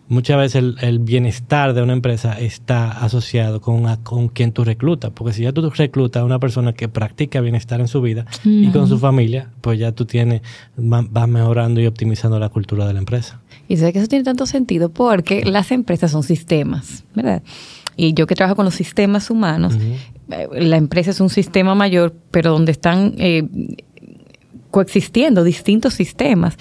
muchas 0.09 0.39
veces 0.39 0.65
el, 0.81 0.99
bienestar 1.01 1.75
de 1.75 1.83
una 1.83 1.93
empresa 1.93 2.41
está 2.41 2.91
asociado 2.93 3.61
con, 3.61 3.95
con 3.97 4.29
quien 4.29 4.53
tú 4.53 4.65
reclutas, 4.65 5.11
porque 5.15 5.35
si 5.35 5.43
ya 5.43 5.53
tú 5.53 5.69
reclutas 5.69 6.23
a 6.23 6.25
una 6.25 6.39
persona 6.39 6.73
que 6.73 6.89
practica 6.89 7.43
bienestar 7.43 7.83
en 7.83 7.89
su 7.89 8.01
vida 8.01 8.25
y 8.43 8.69
con 8.71 8.89
su 8.89 8.99
familia, 8.99 9.51
pues 9.61 9.79
ya 9.79 9.93
tú 9.93 10.07
tienes, 10.07 10.41
vas 10.79 11.29
mejorando 11.29 11.79
y 11.83 11.87
optimizando 11.87 12.39
la 12.39 12.49
cultura 12.49 12.87
de 12.87 12.95
la 12.95 13.01
empresa. 13.01 13.43
Y 13.69 13.77
sé 13.77 13.93
que 13.93 13.99
eso 13.99 14.09
tiene 14.09 14.25
tanto 14.25 14.47
sentido 14.47 14.89
porque 14.89 15.45
las 15.45 15.73
empresas 15.73 16.13
son 16.13 16.23
sistemas, 16.23 17.05
¿verdad? 17.15 17.43
Y 17.97 18.15
yo 18.15 18.27
que 18.27 18.35
trabajo 18.35 18.57
con 18.57 18.65
los 18.65 18.75
sistemas 18.75 19.31
humanos, 19.31 19.77
eh, 20.31 20.49
la 20.53 20.77
empresa 20.77 21.11
es 21.11 21.21
un 21.21 21.31
sistema 21.31 21.75
mayor, 21.75 22.15
pero 22.31 22.51
donde 22.53 22.73
están 22.73 23.15
eh, 23.19 23.49
coexistiendo 24.77 25.43
distintos 25.43 25.95
sistemas. 25.95 26.59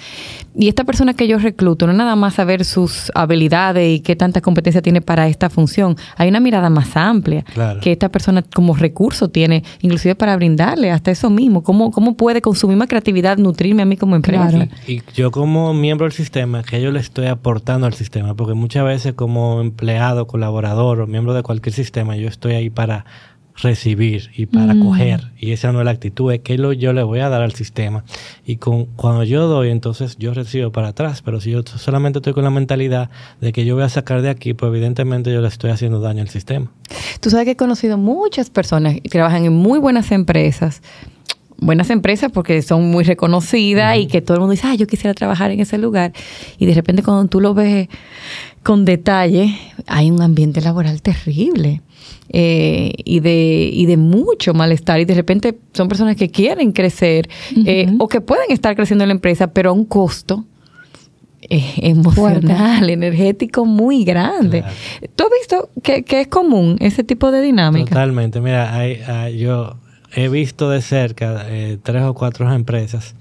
Y 0.54 0.68
esta 0.68 0.84
persona 0.84 1.12
que 1.12 1.28
yo 1.28 1.38
recluto, 1.38 1.86
no 1.86 1.92
nada 1.92 2.16
más 2.16 2.32
saber 2.32 2.64
sus 2.64 3.12
habilidades 3.14 3.94
y 3.94 4.00
qué 4.00 4.16
tanta 4.16 4.40
competencia 4.40 4.80
tiene 4.80 5.02
para 5.02 5.28
esta 5.28 5.50
función, 5.50 5.96
hay 6.16 6.30
una 6.30 6.40
mirada 6.40 6.70
más 6.70 6.96
amplia 6.96 7.44
que 7.82 7.92
esta 7.92 8.08
persona 8.08 8.40
como 8.40 8.74
recurso 8.74 9.28
tiene, 9.28 9.64
inclusive 9.82 10.14
para 10.14 10.34
brindarle 10.34 10.90
hasta 10.90 11.10
eso 11.10 11.28
mismo, 11.28 11.62
cómo, 11.62 11.90
cómo 11.90 12.16
puede 12.16 12.40
con 12.40 12.54
su 12.54 12.68
misma 12.68 12.86
creatividad 12.86 13.36
nutrirme 13.36 13.82
a 13.82 13.84
mí 13.84 13.98
como 13.98 14.16
empresa. 14.16 14.66
Y 14.86 15.02
yo 15.14 15.30
como 15.30 15.74
miembro 15.74 16.06
del 16.06 16.12
sistema, 16.12 16.62
que 16.62 16.80
yo 16.80 16.92
le 16.92 17.00
estoy 17.00 17.26
aportando 17.26 17.86
al 17.86 17.92
sistema, 17.92 18.34
porque 18.34 18.54
muchas 18.54 18.86
veces 18.86 19.12
como 19.12 19.60
empleado, 19.60 20.26
colaborador 20.26 21.02
o 21.02 21.06
miembro 21.06 21.34
de 21.34 21.42
cualquier 21.42 21.74
sistema, 21.74 22.16
yo 22.16 22.28
estoy 22.28 22.54
ahí 22.54 22.70
para 22.70 23.04
recibir 23.56 24.30
y 24.36 24.46
para 24.46 24.74
mm. 24.74 24.84
coger. 24.84 25.32
Y 25.38 25.52
esa 25.52 25.72
no 25.72 25.80
es 25.80 25.84
la 25.84 25.90
actitud, 25.90 26.32
es 26.32 26.40
que 26.40 26.58
lo, 26.58 26.72
yo 26.72 26.92
le 26.92 27.02
voy 27.02 27.20
a 27.20 27.28
dar 27.28 27.42
al 27.42 27.52
sistema. 27.52 28.04
Y 28.44 28.56
con, 28.56 28.86
cuando 28.86 29.24
yo 29.24 29.46
doy, 29.48 29.70
entonces 29.70 30.16
yo 30.18 30.34
recibo 30.34 30.70
para 30.72 30.88
atrás. 30.88 31.22
Pero 31.22 31.40
si 31.40 31.50
yo 31.50 31.62
solamente 31.62 32.18
estoy 32.18 32.32
con 32.32 32.44
la 32.44 32.50
mentalidad 32.50 33.10
de 33.40 33.52
que 33.52 33.64
yo 33.64 33.74
voy 33.74 33.84
a 33.84 33.88
sacar 33.88 34.22
de 34.22 34.30
aquí, 34.30 34.54
pues 34.54 34.70
evidentemente 34.70 35.32
yo 35.32 35.40
le 35.40 35.48
estoy 35.48 35.70
haciendo 35.70 36.00
daño 36.00 36.22
al 36.22 36.28
sistema. 36.28 36.70
Tú 37.20 37.30
sabes 37.30 37.44
que 37.44 37.52
he 37.52 37.56
conocido 37.56 37.98
muchas 37.98 38.50
personas 38.50 38.94
que 38.94 39.08
trabajan 39.08 39.44
en 39.44 39.52
muy 39.52 39.78
buenas 39.78 40.12
empresas 40.12 40.82
buenas 41.58 41.90
empresas 41.90 42.30
porque 42.32 42.60
son 42.62 42.90
muy 42.90 43.04
reconocidas 43.04 43.96
y 43.96 44.06
que 44.06 44.20
todo 44.20 44.34
el 44.34 44.40
mundo 44.40 44.52
dice, 44.52 44.66
ah, 44.66 44.74
yo 44.74 44.86
quisiera 44.86 45.14
trabajar 45.14 45.50
en 45.50 45.60
ese 45.60 45.78
lugar. 45.78 46.12
Y 46.58 46.66
de 46.66 46.74
repente 46.74 47.02
cuando 47.02 47.28
tú 47.28 47.40
lo 47.40 47.54
ves 47.54 47.88
con 48.62 48.84
detalle, 48.84 49.58
hay 49.86 50.10
un 50.10 50.22
ambiente 50.22 50.60
laboral 50.60 51.00
terrible. 51.02 51.82
Eh, 52.28 52.92
y, 53.04 53.20
de, 53.20 53.70
y 53.72 53.86
de 53.86 53.96
mucho 53.96 54.52
malestar. 54.52 55.00
Y 55.00 55.04
de 55.04 55.14
repente 55.14 55.58
son 55.72 55.88
personas 55.88 56.16
que 56.16 56.28
quieren 56.30 56.72
crecer 56.72 57.28
eh, 57.64 57.88
o 57.98 58.08
que 58.08 58.20
pueden 58.20 58.50
estar 58.50 58.74
creciendo 58.74 59.04
en 59.04 59.08
la 59.08 59.14
empresa, 59.14 59.52
pero 59.52 59.70
a 59.70 59.72
un 59.72 59.84
costo 59.84 60.44
eh, 61.42 61.74
emocional, 61.78 62.90
energético 62.90 63.64
muy 63.64 64.04
grande. 64.04 64.64
¿Tú 65.14 65.24
has 65.24 65.30
visto 65.38 65.70
que, 65.82 66.04
es 66.08 66.28
común 66.28 66.76
ese 66.80 67.04
tipo 67.04 67.30
de 67.30 67.42
dinámica? 67.42 67.90
Totalmente. 67.90 68.40
Mira, 68.40 68.74
hay, 68.74 69.38
yo 69.38 69.76
he 70.14 70.28
visto 70.28 70.70
de 70.70 70.80
cerca 70.82 71.46
eh, 71.48 71.78
tres 71.82 72.02
o 72.02 72.14
cuatro 72.14 72.50
empresas 72.52 73.14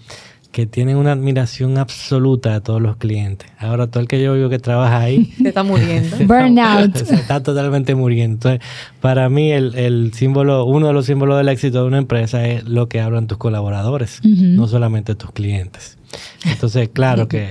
que 0.56 0.66
tienen 0.66 0.96
una 0.96 1.12
admiración 1.12 1.78
absoluta 1.78 2.54
de 2.54 2.62
todos 2.62 2.82
los 2.82 2.96
clientes. 2.96 3.52
Ahora 3.60 3.88
todo 3.88 4.00
el 4.00 4.08
que 4.08 4.24
yo 4.24 4.32
veo 4.32 4.50
que 4.50 4.58
trabaja 4.58 5.02
ahí 5.02 5.26
se 5.38 5.50
está 5.50 5.64
muriendo. 5.64 6.16
Burnout. 6.26 6.96
Se 6.96 7.14
está 7.14 7.44
totalmente 7.44 7.94
muriendo. 7.94 8.36
Entonces, 8.36 8.62
para 9.02 9.28
mí 9.28 9.52
el, 9.52 10.14
símbolo, 10.14 10.64
uno 10.64 10.88
de 10.88 10.94
los 10.94 11.08
símbolos 11.08 11.38
del 11.40 11.50
éxito 11.50 11.82
de 11.82 11.88
una 11.88 11.98
empresa 11.98 12.48
es 12.48 12.64
lo 12.64 12.88
que 12.88 13.02
hablan 13.02 13.28
tus 13.28 13.38
colaboradores, 13.38 14.22
no 14.24 14.66
solamente 14.70 15.14
tus 15.14 15.32
clientes. 15.32 15.98
Entonces, 16.46 16.88
claro 16.88 17.28
que, 17.28 17.50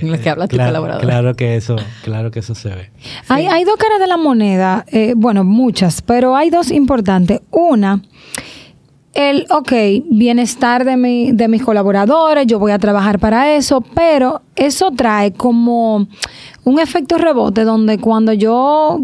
claro, 0.49 1.35
que 1.35 1.55
eso, 1.57 1.75
claro 2.03 2.31
que 2.31 2.39
eso 2.39 2.55
se 2.55 2.69
ve. 2.69 2.89
Hay, 3.27 3.45
hay 3.45 3.65
dos 3.65 3.75
caras 3.75 3.99
de 3.99 4.07
la 4.07 4.17
moneda, 4.17 4.83
eh, 4.87 5.13
bueno, 5.15 5.43
muchas, 5.43 6.01
pero 6.01 6.35
hay 6.35 6.49
dos 6.49 6.71
importantes. 6.71 7.41
Una 7.51 8.01
el, 9.15 9.47
ok, 9.49 9.71
bienestar 10.11 10.83
de, 10.83 10.97
mi, 10.97 11.31
de 11.31 11.47
mis 11.47 11.63
colaboradores, 11.63 12.45
yo 12.45 12.59
voy 12.59 12.73
a 12.73 12.79
trabajar 12.79 13.17
para 13.17 13.55
eso, 13.55 13.81
pero 13.81 14.41
eso 14.55 14.91
trae 14.91 15.31
como 15.31 16.07
un 16.65 16.79
efecto 16.79 17.17
rebote 17.17 17.63
donde 17.63 17.97
cuando 17.97 18.33
yo 18.33 18.99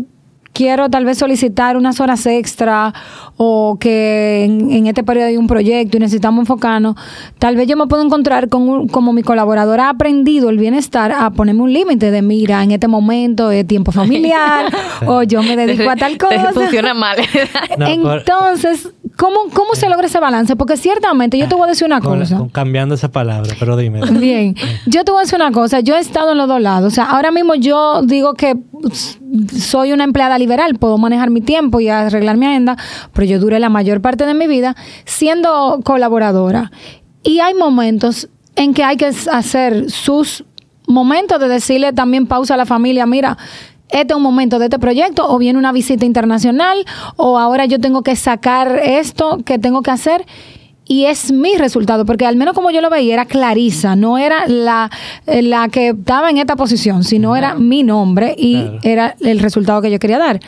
quiero 0.54 0.90
tal 0.90 1.06
vez 1.06 1.18
solicitar 1.18 1.78
unas 1.78 2.00
horas 2.00 2.26
extra 2.26 2.94
o 3.38 3.78
que 3.80 4.44
en, 4.44 4.86
este 4.88 5.04
periodo 5.04 5.28
hay 5.28 5.38
un 5.38 5.48
proyecto 5.48 5.98
y 5.98 6.00
necesitamos 6.00 6.42
enfocarnos, 6.42 6.96
tal 7.40 7.56
vez 7.56 7.68
yo 7.68 7.78
me 7.78 7.88
puedo 7.88 8.04
encontrar 8.04 8.50
con 8.50 8.88
como 8.88 9.14
mi 9.14 9.24
colaborador 9.24 9.80
ha 9.80 9.90
aprendido 9.90 10.50
el 10.50 10.58
bienestar 10.58 11.12
a 11.12 11.30
ponerme 11.32 11.62
un 11.62 11.74
límite 11.74 12.12
de 12.12 12.22
mira, 12.22 12.64
en 12.64 12.72
este 12.72 12.88
momento 12.88 13.50
es 13.52 13.66
tiempo 13.66 13.92
familiar 13.92 14.66
o 15.08 15.24
yo 15.24 15.42
me 15.42 15.56
dedico 15.56 15.90
a 15.90 15.96
tal 15.96 16.18
cosa. 16.18 16.52
funciona 16.54 16.94
mal. 16.94 17.18
Entonces, 17.80 18.90
¿cómo, 19.22 19.38
¿cómo 19.54 19.76
se 19.76 19.88
logra 19.88 20.08
ese 20.08 20.20
balance? 20.20 20.56
Porque 20.56 20.78
ciertamente 20.78 21.38
yo 21.38 21.48
te 21.48 21.54
voy 21.54 21.66
a 21.66 21.68
decir 21.68 21.86
una 21.86 22.02
cosa. 22.02 22.42
cambiando 22.52 22.96
esa 22.96 23.12
palabra, 23.12 23.54
pero 23.60 23.78
dime. 23.78 24.02
Bien, 24.14 24.56
yo 24.88 25.06
te 25.06 25.12
voy 25.12 25.20
a 25.20 25.22
decir 25.22 25.36
una 25.36 25.52
cosa, 25.52 25.80
yo 25.80 25.96
he 25.96 26.00
estado 26.00 26.32
en 26.32 26.40
los 26.40 26.48
dos 26.48 26.60
lados, 26.60 26.92
o 26.92 26.96
sea, 26.96 27.04
ahora 27.04 27.30
mismo 27.30 27.54
yo 27.54 28.02
digo 28.02 28.34
que 28.34 28.58
soy 29.56 29.94
una 29.94 30.06
empleada 30.06 30.40
liberal, 30.40 30.76
puedo 30.80 30.98
manejar 30.98 31.30
mi 31.30 31.42
tiempo 31.42 31.80
y 31.80 31.88
arreglar 31.90 32.38
mi 32.38 32.48
agenda, 32.48 32.78
pero 33.14 33.28
yo 33.28 33.40
duré 33.40 33.60
la 33.60 33.70
mayor 33.70 34.02
parte 34.02 34.26
de 34.26 34.34
mi 34.34 34.48
vida 34.48 34.76
siendo 35.06 35.82
colaboradora. 35.84 36.72
Y 37.24 37.42
hay 37.42 37.54
momentos 37.54 38.28
en 38.56 38.74
que 38.74 38.84
hay 38.84 38.98
que 38.98 39.06
hacer 39.06 39.92
sus 39.92 40.44
momentos 40.88 41.40
de 41.40 41.48
decirle 41.48 41.94
también 41.94 42.26
pausa 42.26 42.56
a 42.56 42.58
la 42.58 42.66
familia, 42.66 43.06
mira, 43.06 43.38
este 43.92 44.14
es 44.14 44.18
un 44.18 44.24
momento 44.24 44.60
de 44.60 44.66
este 44.66 44.80
proyecto, 44.80 45.28
o 45.28 45.38
viene 45.38 45.60
una 45.60 45.72
visita 45.72 46.06
internacional, 46.06 46.86
o 47.16 47.38
ahora 47.38 47.66
yo 47.66 47.80
tengo 47.80 48.02
que 48.02 48.16
sacar 48.16 48.80
esto 48.84 49.40
que 49.46 49.60
tengo 49.60 49.82
que 49.82 49.92
hacer 49.92 50.26
y 50.86 51.06
es 51.06 51.32
mi 51.32 51.56
resultado, 51.56 52.06
porque 52.06 52.26
al 52.26 52.36
menos 52.36 52.54
como 52.54 52.70
yo 52.70 52.82
lo 52.82 52.90
veía 52.90 53.14
era 53.14 53.26
Clarisa, 53.26 53.96
no 53.96 54.18
era 54.18 54.46
la, 54.48 54.90
la 55.26 55.70
que 55.70 55.90
estaba 55.90 56.30
en 56.30 56.38
esta 56.38 56.56
posición, 56.58 57.04
sino 57.06 57.36
era 57.36 57.56
mi 57.56 57.84
nombre 57.84 58.36
y 58.38 58.66
era 58.84 59.16
el 59.22 59.40
resultado 59.40 59.82
que 59.82 59.90
yo 59.90 60.00
quería 60.00 60.20
dar. 60.20 60.42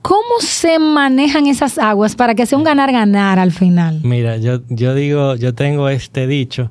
¿Cómo 0.00 0.40
se 0.40 0.78
manejan 0.78 1.46
esas 1.46 1.78
aguas 1.78 2.16
para 2.16 2.34
que 2.34 2.46
sea 2.46 2.58
un 2.58 2.64
ganar-ganar 2.64 3.38
al 3.38 3.52
final? 3.52 4.00
Mira, 4.02 4.36
yo, 4.36 4.60
yo 4.68 4.94
digo, 4.94 5.36
yo 5.36 5.54
tengo 5.54 5.88
este 5.88 6.26
dicho, 6.26 6.70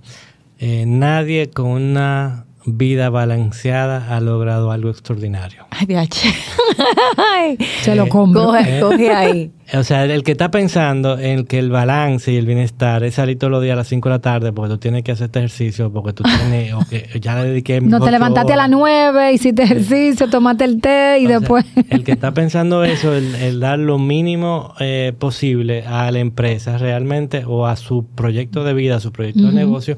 eh, 0.60 0.86
nadie 0.86 1.50
con 1.50 1.67
una 1.67 2.45
vida 2.65 3.10
balanceada 3.10 4.15
ha 4.15 4.19
logrado 4.19 4.71
algo 4.71 4.89
extraordinario. 4.89 5.65
Ay, 5.71 7.58
Se 7.82 7.95
lo 7.95 8.08
compro. 8.08 8.54
Coge, 8.82 9.12
ahí. 9.12 9.52
O 9.74 9.86
sea, 9.86 10.04
el, 10.04 10.24
que 10.24 10.34
está 10.34 10.52
pensando 10.52 11.17
en 11.17 11.45
que 11.45 11.58
el 11.58 11.69
balance 11.69 12.30
y 12.30 12.36
el 12.36 12.45
bienestar 12.45 13.06
es 13.06 13.15
salir 13.15 13.39
todos 13.39 13.52
los 13.52 13.63
días 13.63 13.71
a 13.71 13.78
las 13.78 13.88
5 13.88 14.10
de 14.10 14.15
la 14.15 14.19
tarde 14.19 14.52
porque 14.52 14.74
tú 14.74 14.78
tienes 14.80 15.04
que 15.04 15.13
hacer 15.13 15.28
este 15.28 15.39
ejercicio, 15.39 15.93
porque 15.93 16.12
tú 16.12 16.24
tienes, 16.24 16.74
o 16.74 16.80
que 16.89 17.08
ya 17.21 17.36
le 17.36 17.50
dediqué... 17.50 17.80
No 17.80 18.02
te 18.02 18.12
levantaste 18.12 18.52
a 18.52 18.58
las 18.58 18.69
9, 18.69 19.32
hiciste 19.32 19.63
ejercicio, 19.63 20.30
tomaste 20.30 20.65
el 20.65 20.82
té 20.82 21.19
y 21.21 21.28
después... 21.28 21.63
el 21.89 22.04
que 22.04 22.12
está 22.12 22.32
pensando 22.34 22.84
eso, 22.84 23.13
el, 23.13 23.62
dar 23.62 23.80
lo 23.80 23.97
mínimo 23.97 24.74
eh, 24.82 25.13
posible 25.17 25.86
a 25.86 26.12
la 26.12 26.19
empresa 26.19 26.78
realmente 26.78 27.43
o 27.47 27.65
a 27.65 27.78
su 27.78 28.06
proyecto 28.06 28.65
de 28.65 28.74
vida, 28.74 28.97
a 28.97 29.00
su 29.00 29.13
proyecto 29.13 29.43
de 29.43 29.54
negocio, 29.54 29.95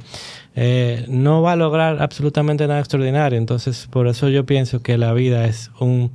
eh, 0.56 1.06
no 1.08 1.42
va 1.42 1.54
a 1.54 1.56
lograr 1.56 2.02
absolutamente 2.02 2.68
nada 2.68 2.80
extraordinario. 2.80 3.38
Entonces, 3.38 3.88
por 3.90 4.08
eso 4.08 4.30
yo 4.30 4.46
pienso 4.46 4.82
que 4.82 4.98
la 4.98 5.14
vida 5.14 5.46
es 5.46 5.72
un 5.80 6.12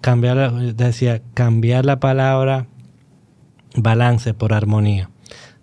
cambiar, 0.00 0.74
decía, 0.74 1.22
cambiar 1.34 1.84
la 1.84 2.00
palabra 2.00 2.66
balance 3.74 4.34
por 4.34 4.52
armonía 4.52 5.10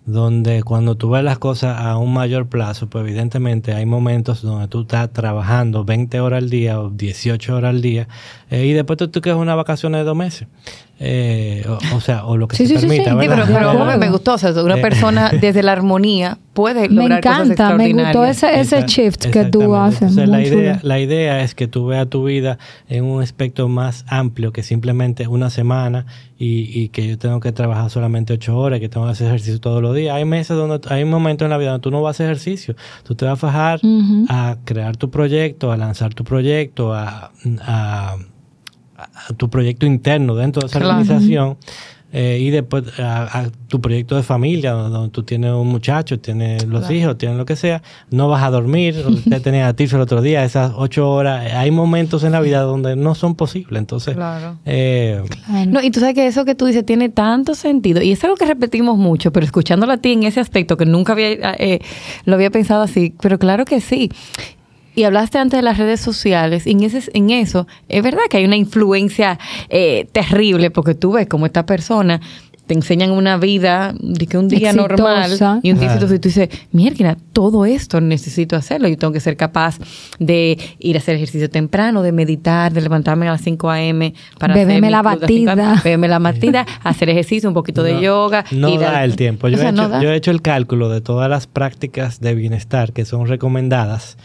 donde 0.06 0.62
cuando 0.62 0.94
tú 0.94 1.10
ves 1.10 1.24
las 1.24 1.38
cosas 1.38 1.80
a 1.80 1.98
un 1.98 2.14
mayor 2.14 2.48
plazo, 2.48 2.88
pues 2.88 3.04
evidentemente 3.04 3.74
hay 3.74 3.86
momentos 3.86 4.40
donde 4.40 4.68
tú 4.68 4.82
estás 4.82 5.12
trabajando 5.12 5.84
20 5.84 6.20
horas 6.20 6.38
al 6.38 6.48
día 6.48 6.80
o 6.80 6.90
18 6.90 7.56
horas 7.56 7.70
al 7.70 7.82
día 7.82 8.08
eh, 8.48 8.66
y 8.66 8.72
después 8.72 8.96
tú, 8.98 9.08
tú 9.08 9.20
quedas 9.20 9.36
una 9.36 9.56
vacación 9.56 9.92
de 9.92 10.04
dos 10.04 10.16
meses. 10.16 10.46
Eh, 10.98 11.62
o, 11.94 12.00
sea, 12.00 12.24
o 12.24 12.38
lo 12.38 12.48
que 12.48 12.56
se 12.56 12.74
permita. 12.74 13.10
Sí, 13.10 13.28
pero, 13.28 13.44
pero 13.46 13.98
me 13.98 14.08
gustó, 14.08 14.34
o 14.34 14.38
sea, 14.38 14.52
una 14.62 14.78
eh. 14.78 14.80
persona 14.80 15.30
desde 15.40 15.62
la 15.62 15.72
armonía 15.72 16.38
puede 16.54 16.88
lograr 16.88 17.10
me 17.10 17.16
encanta, 17.16 17.76
Me 17.76 17.92
gustó 17.92 18.24
ese, 18.24 18.58
ese 18.58 18.82
shift 18.86 19.26
que 19.26 19.44
tú 19.44 19.74
haces. 19.74 20.14
la, 20.16 20.40
idea, 20.40 20.80
la 20.82 20.98
idea 20.98 21.42
es 21.42 21.54
que 21.54 21.68
tú 21.68 21.84
veas 21.84 22.08
tu 22.08 22.24
vida 22.24 22.56
en 22.88 23.04
un 23.04 23.22
aspecto 23.22 23.68
más 23.68 24.06
amplio 24.08 24.52
que 24.52 24.62
simplemente 24.62 25.28
una 25.28 25.50
semana 25.50 26.06
y, 26.38 26.80
y, 26.80 26.88
que 26.88 27.06
yo 27.06 27.18
tengo 27.18 27.40
que 27.40 27.52
trabajar 27.52 27.90
solamente 27.90 28.32
ocho 28.32 28.56
horas, 28.56 28.80
que 28.80 28.88
tengo 28.88 29.04
que 29.04 29.12
hacer 29.12 29.26
ejercicio 29.26 29.60
todos 29.60 29.82
los 29.82 29.94
días. 29.94 30.16
Hay 30.16 30.24
meses 30.24 30.56
donde, 30.56 30.80
hay 30.88 31.04
momentos 31.04 31.44
en 31.44 31.50
la 31.50 31.58
vida 31.58 31.72
donde 31.72 31.82
tú 31.82 31.90
no 31.90 32.00
vas 32.00 32.08
a 32.08 32.24
hacer 32.24 32.26
ejercicio. 32.26 32.74
Tú 33.04 33.14
te 33.14 33.26
vas 33.26 33.34
a 33.34 33.36
fajar 33.36 33.80
a 34.30 34.56
crear 34.64 34.96
tu 34.96 35.10
proyecto, 35.10 35.72
a 35.72 35.76
lanzar 35.76 36.14
tu 36.14 36.24
proyecto, 36.24 36.94
a, 36.94 37.32
a 37.60 38.16
tu 39.36 39.48
proyecto 39.50 39.86
interno 39.86 40.34
dentro 40.34 40.60
de 40.60 40.66
esa 40.68 40.78
organización 40.78 41.56
eh, 42.12 42.38
y 42.40 42.50
después 42.50 42.84
a, 42.98 43.50
tu 43.66 43.80
proyecto 43.80 44.16
de 44.16 44.22
familia, 44.22 44.72
donde, 44.72 45.10
tú 45.10 45.24
tienes 45.24 45.52
un 45.52 45.66
muchacho, 45.66 46.20
tienes 46.20 46.64
los 46.64 46.88
hijos, 46.90 47.18
tienes 47.18 47.36
lo 47.36 47.44
que 47.44 47.56
sea, 47.56 47.82
no 48.10 48.28
vas 48.28 48.44
a 48.44 48.50
dormir, 48.50 49.04
te 49.28 49.40
tenías 49.40 49.68
a 49.68 49.74
ti 49.74 49.84
el 49.84 50.00
otro 50.00 50.22
día, 50.22 50.44
esas 50.44 50.72
ocho 50.76 51.10
horas, 51.10 51.52
hay 51.52 51.70
momentos 51.72 52.22
en 52.22 52.32
la 52.32 52.40
vida 52.40 52.62
donde 52.62 52.94
no 52.94 53.14
son 53.14 53.34
posibles, 53.34 53.78
entonces... 53.80 54.16
Eh, 54.64 55.20
no, 55.66 55.82
y 55.82 55.90
tú 55.90 56.00
sabes 56.00 56.14
que 56.14 56.26
eso 56.26 56.44
que 56.44 56.54
tú 56.54 56.64
dices 56.66 56.86
tiene 56.86 57.08
tanto 57.08 57.54
sentido, 57.54 58.00
y 58.00 58.12
es 58.12 58.24
algo 58.24 58.36
que 58.36 58.46
repetimos 58.46 58.96
mucho, 58.96 59.32
pero 59.32 59.44
escuchándolo 59.44 59.92
a 59.92 59.96
ti 59.98 60.12
en 60.12 60.22
ese 60.22 60.40
aspecto 60.40 60.76
que 60.76 60.86
nunca 60.86 61.12
había, 61.12 61.54
eh, 61.58 61.80
lo 62.24 62.36
había 62.36 62.50
pensado 62.50 62.82
así, 62.82 63.14
pero 63.20 63.38
claro 63.38 63.64
que 63.64 63.80
sí. 63.80 64.10
Y 64.96 65.04
hablaste 65.04 65.36
antes 65.36 65.58
de 65.58 65.62
las 65.62 65.76
redes 65.76 66.00
sociales, 66.00 66.66
y 66.66 66.70
en, 66.70 66.82
ese, 66.82 67.10
en 67.12 67.28
eso 67.28 67.66
es 67.86 68.02
verdad 68.02 68.22
que 68.30 68.38
hay 68.38 68.46
una 68.46 68.56
influencia 68.56 69.38
eh, 69.68 70.08
terrible, 70.10 70.70
porque 70.70 70.94
tú 70.94 71.12
ves 71.12 71.26
como 71.26 71.44
esta 71.44 71.66
persona 71.66 72.22
te 72.66 72.74
enseñan 72.74 73.10
una 73.10 73.36
vida 73.36 73.94
de 73.98 74.26
que 74.26 74.38
un 74.38 74.48
día 74.48 74.72
normal 74.72 75.30
y 75.62 75.70
un 75.72 75.78
día 75.78 75.88
exitoso 75.88 76.14
y 76.14 76.18
tú 76.18 76.28
dices, 76.28 76.48
mierda, 76.72 77.16
todo 77.32 77.64
esto 77.64 78.00
necesito 78.00 78.56
hacerlo. 78.56 78.88
Yo 78.88 78.96
tengo 78.96 79.12
que 79.12 79.20
ser 79.20 79.36
capaz 79.36 79.78
de 80.18 80.58
ir 80.78 80.96
a 80.96 80.98
hacer 80.98 81.16
ejercicio 81.16 81.48
temprano, 81.48 82.02
de 82.02 82.12
meditar, 82.12 82.72
de 82.72 82.80
levantarme 82.80 83.28
a 83.28 83.32
las 83.32 83.42
5 83.42 83.70
a.m. 83.70 84.14
para 84.38 84.54
beberme 84.54 84.90
la 84.90 85.02
batida. 85.02 85.80
Beberme 85.84 86.08
la 86.08 86.18
batida, 86.18 86.66
hacer 86.82 87.08
ejercicio, 87.10 87.48
un 87.48 87.54
poquito 87.54 87.82
de 87.82 88.00
yoga. 88.00 88.44
No 88.50 88.76
da 88.76 89.04
el 89.04 89.16
tiempo. 89.16 89.48
Yo, 89.48 89.58
he 89.58 89.68
hecho, 89.68 90.00
yo 90.00 90.10
he 90.10 90.16
hecho 90.16 90.30
el 90.30 90.42
cálculo 90.42 90.88
de 90.88 91.00
todas 91.00 91.30
las 91.30 91.46
prácticas 91.46 92.20
de 92.20 92.34
bienestar 92.34 92.92
que 92.92 93.04
son 93.04 93.26
recomendadas 93.26 94.16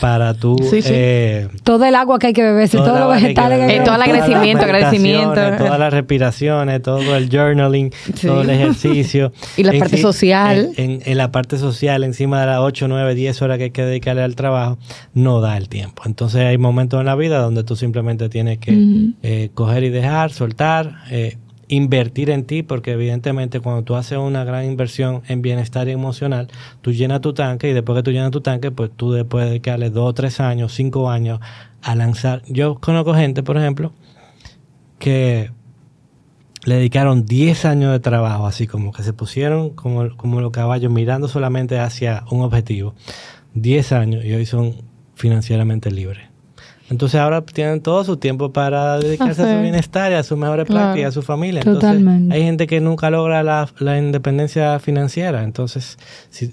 para 0.00 0.34
tu... 0.34 0.56
Eh, 0.88 1.48
todo 1.64 1.84
el 1.84 1.94
agua 1.94 2.18
que 2.18 2.28
hay 2.28 2.32
que 2.32 2.42
beberse, 2.42 2.76
todos 2.76 3.00
los 3.00 3.10
vegetales 3.10 3.58
que 3.58 3.64
hay 3.64 3.78
que 3.78 3.84
Todo 3.84 3.96
el 3.96 4.02
agradecimiento, 4.02 4.64
agradecimiento. 4.64 5.34
Todas 5.58 5.78
las 5.78 5.92
respiraciones, 5.92 6.82
todo 6.82 7.16
el 7.16 7.28
journaling, 7.32 7.85
todo 8.20 8.42
el 8.42 8.50
ejercicio. 8.50 9.32
y 9.56 9.62
la 9.62 9.72
parte 9.78 9.98
social. 9.98 10.70
En, 10.76 11.16
la 11.16 11.32
parte 11.32 11.58
social, 11.58 12.04
encima 12.04 12.40
de 12.40 12.46
las 12.46 12.58
8, 12.60 12.88
9, 12.88 13.14
10 13.14 13.42
horas 13.42 13.58
que 13.58 13.64
hay 13.64 13.70
que 13.70 13.82
dedicarle 13.82 14.22
al 14.22 14.36
trabajo, 14.36 14.78
no 15.14 15.40
da 15.40 15.56
el 15.56 15.68
tiempo. 15.68 16.02
Entonces 16.06 16.42
hay 16.42 16.58
momentos 16.58 17.00
en 17.00 17.06
la 17.06 17.16
vida 17.16 17.38
donde 17.40 17.64
tú 17.64 17.76
simplemente 17.76 18.28
tienes 18.28 18.58
que 18.58 19.12
eh, 19.22 19.50
coger 19.54 19.84
y 19.84 19.90
dejar, 19.90 20.32
soltar. 20.32 20.96
Eh, 21.10 21.36
invertir 21.68 22.30
en 22.30 22.44
ti, 22.44 22.62
porque 22.62 22.92
evidentemente 22.92 23.60
cuando 23.60 23.82
tú 23.82 23.96
haces 23.96 24.18
una 24.18 24.44
gran 24.44 24.64
inversión 24.64 25.22
en 25.28 25.42
bienestar 25.42 25.88
emocional, 25.88 26.48
tú 26.80 26.92
llenas 26.92 27.20
tu 27.20 27.32
tanque 27.34 27.70
y 27.70 27.72
después 27.72 27.96
que 27.96 28.02
tú 28.02 28.12
llenas 28.12 28.30
tu 28.30 28.40
tanque, 28.40 28.70
pues 28.70 28.90
tú 28.94 29.12
después 29.12 29.44
de 29.44 29.50
dedicarle 29.50 29.90
dos, 29.90 30.14
tres 30.14 30.40
años, 30.40 30.72
cinco 30.72 31.10
años 31.10 31.40
a 31.82 31.94
lanzar. 31.94 32.42
Yo 32.46 32.76
conozco 32.76 33.14
gente, 33.14 33.42
por 33.42 33.56
ejemplo, 33.56 33.92
que 34.98 35.50
le 36.66 36.74
dedicaron 36.76 37.24
10 37.24 37.64
años 37.64 37.92
de 37.92 38.00
trabajo, 38.00 38.46
así 38.46 38.66
como 38.66 38.92
que 38.92 39.02
se 39.02 39.12
pusieron 39.14 39.70
como, 39.70 40.14
como 40.16 40.40
los 40.42 40.50
caballos 40.52 40.92
mirando 40.92 41.26
solamente 41.28 41.78
hacia 41.78 42.24
un 42.30 42.42
objetivo. 42.42 42.94
10 43.54 43.92
años 43.92 44.24
y 44.24 44.34
hoy 44.34 44.44
son 44.44 44.74
financieramente 45.14 45.90
libres. 45.90 46.28
Entonces 46.90 47.18
ahora 47.20 47.40
tienen 47.44 47.80
todo 47.80 48.04
su 48.04 48.16
tiempo 48.18 48.52
para 48.52 48.98
dedicarse 48.98 49.42
a 49.42 49.56
su 49.56 49.62
bienestar 49.62 50.12
a 50.12 50.22
su 50.22 50.36
mejor 50.36 50.64
Claro. 50.66 50.80
práctica 50.82 51.00
y 51.00 51.04
a 51.04 51.10
su 51.10 51.22
familia. 51.22 51.60
Entonces 51.60 51.80
Totalmente. 51.80 52.34
hay 52.34 52.42
gente 52.42 52.66
que 52.68 52.80
nunca 52.80 53.10
logra 53.10 53.42
la, 53.42 53.68
la 53.78 53.98
independencia 53.98 54.78
financiera. 54.78 55.42
Entonces, 55.42 55.98
si- 56.30 56.52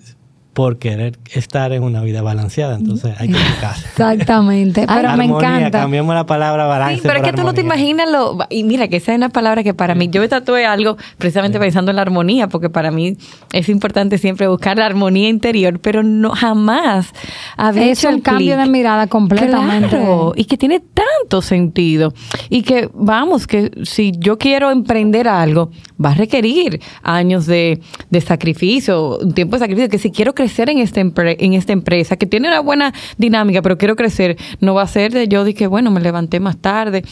por 0.54 0.78
querer 0.78 1.18
estar 1.34 1.72
en 1.74 1.82
una 1.84 2.02
vida 2.02 2.22
balanceada, 2.22 2.76
entonces 2.76 3.16
hay 3.20 3.30
que 3.30 3.38
educarse. 3.54 3.88
Exactamente. 3.88 4.86
Pero 4.88 5.02
me 5.18 5.24
Armonía, 5.24 5.56
encanta. 5.58 5.80
cambiamos 5.80 6.14
la 6.16 6.26
palabra 6.26 6.66
balance. 6.66 6.96
Sí, 6.98 7.02
pero 7.04 7.18
es 7.20 7.24
que 7.26 7.32
tú 7.34 7.44
no 7.44 7.54
te 7.54 7.62
armonía. 7.62 7.76
imaginas 7.90 8.12
lo... 8.12 8.38
Y 8.50 8.64
mira, 8.64 8.88
que 8.88 8.98
esa 8.98 9.12
es 9.14 9.18
una 9.18 9.30
palabra 9.30 9.64
que 9.64 9.74
para 9.74 9.96
mí... 9.96 10.10
Yo 10.12 10.22
me 10.22 10.28
tatué 10.28 10.66
algo 10.66 10.98
precisamente 11.18 11.60
pensando 11.60 11.92
en 11.92 11.96
la 11.96 12.04
armonía, 12.04 12.48
porque 12.50 12.70
para 12.70 12.92
mí 12.92 13.18
es 13.52 13.68
importante 13.70 14.18
siempre 14.20 14.48
buscar 14.48 14.78
la 14.78 14.86
armonía 14.86 15.30
interior, 15.30 15.80
pero 15.80 16.04
no 16.04 16.32
jamás 16.32 17.12
había 17.58 17.86
Es 17.92 18.00
hecho 18.00 18.10
el 18.10 18.22
cambio 18.22 18.56
clic. 18.56 18.66
de 18.66 18.72
mirada 18.72 19.08
completamente. 19.08 19.90
Claro, 19.90 20.34
y 20.36 20.46
que 20.46 20.58
tiene 20.58 20.80
tanto 20.82 21.42
sentido. 21.42 22.14
Y 22.50 22.62
que, 22.62 22.90
vamos, 22.94 23.48
que 23.48 23.72
si 23.84 24.12
yo 24.20 24.38
quiero 24.38 24.70
emprender 24.72 25.28
algo, 25.28 25.72
va 26.04 26.12
a 26.12 26.16
requerir 26.16 26.82
años 27.02 27.46
de, 27.46 27.80
de 28.10 28.22
sacrificio, 28.22 29.18
un 29.20 29.34
tiempo 29.34 29.56
de 29.56 29.60
sacrificio, 29.62 29.90
que 29.90 29.98
si 30.00 30.12
quiero 30.12 30.34
crecer 30.36 30.70
en, 30.70 30.80
este 30.80 31.04
empre- 31.06 31.36
en 31.40 31.54
esta 31.54 31.74
empresa, 31.74 32.18
que 32.18 32.26
tiene 32.26 32.48
una 32.48 32.60
buena 32.60 32.94
dinámica, 33.18 33.62
pero 33.62 33.78
quiero 33.78 33.96
crecer, 33.96 34.38
no 34.60 34.74
va 34.74 34.84
a 34.84 34.88
ser 34.88 35.12
de 35.14 35.28
yo 35.28 35.44
dije, 35.44 35.68
bueno, 35.68 35.92
me 35.92 36.02
levanté 36.02 36.40
más 36.40 36.58
tarde. 36.58 37.04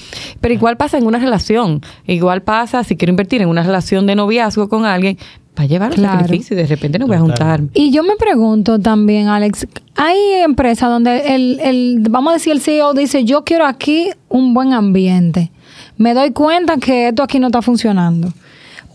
Pero 0.42 0.54
igual 0.54 0.78
pasa 0.78 0.98
en 0.98 1.06
una 1.06 1.20
relación, 1.20 1.82
igual 2.08 2.42
pasa 2.42 2.84
si 2.84 2.96
quiero 2.96 3.12
invertir 3.12 3.42
en 3.42 3.50
una 3.50 3.64
relación 3.64 4.06
de 4.08 4.16
noviazgo 4.16 4.68
con 4.70 4.86
alguien, 4.86 5.18
va 5.60 5.64
a 5.64 5.66
llevar 5.68 5.94
Claro. 5.94 6.20
sacrificio 6.20 6.54
y 6.56 6.62
de 6.62 6.68
repente 6.68 6.98
no 7.00 7.08
voy 7.08 7.18
a 7.18 7.20
juntar. 7.20 7.62
Y 7.74 7.92
yo 7.92 8.04
me 8.04 8.16
pregunto 8.16 8.80
también, 8.80 9.28
Alex, 9.28 9.68
hay 9.96 10.18
empresas 10.46 10.90
donde 10.90 11.36
el, 11.36 11.60
el, 11.62 12.00
vamos 12.10 12.32
a 12.32 12.34
decir, 12.36 12.54
el 12.54 12.62
CEO 12.62 12.94
dice, 12.94 13.26
yo 13.26 13.44
quiero 13.44 13.66
aquí 13.66 14.10
un 14.30 14.54
buen 14.54 14.72
ambiente. 14.74 15.52
Me 15.98 16.14
doy 16.14 16.32
cuenta 16.32 16.78
que 16.78 17.10
esto 17.10 17.22
aquí 17.22 17.38
no 17.40 17.48
está 17.48 17.62
funcionando. 17.62 18.30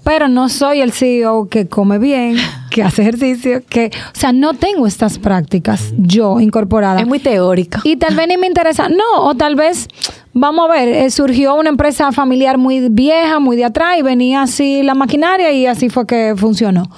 Pero 0.06 0.28
no 0.28 0.48
soy 0.48 0.82
el 0.82 0.92
CEO 0.92 1.48
que 1.48 1.66
come 1.66 1.98
bien, 1.98 2.36
que 2.70 2.84
hace 2.84 3.02
ejercicio, 3.02 3.60
que, 3.68 3.90
o 3.92 4.16
sea, 4.16 4.30
no 4.30 4.54
tengo 4.54 4.86
estas 4.86 5.18
prácticas 5.18 5.92
yo 5.98 6.38
incorporadas. 6.38 7.00
Es 7.00 7.08
muy 7.08 7.18
teórico. 7.18 7.80
Y 7.82 7.96
tal 7.96 8.14
vez 8.14 8.28
ni 8.28 8.36
me 8.36 8.46
interesa. 8.46 8.88
No, 8.88 9.22
o 9.22 9.34
tal 9.34 9.56
vez, 9.56 9.88
vamos 10.32 10.70
a 10.70 10.72
ver, 10.72 10.88
eh, 10.90 11.10
surgió 11.10 11.56
una 11.56 11.70
empresa 11.70 12.12
familiar 12.12 12.56
muy 12.56 12.88
vieja, 12.88 13.40
muy 13.40 13.56
de 13.56 13.64
atrás, 13.64 13.98
y 13.98 14.02
venía 14.02 14.42
así 14.42 14.84
la 14.84 14.94
maquinaria 14.94 15.50
y 15.50 15.66
así 15.66 15.88
fue 15.88 16.06
que 16.06 16.34
funcionó. 16.36 16.88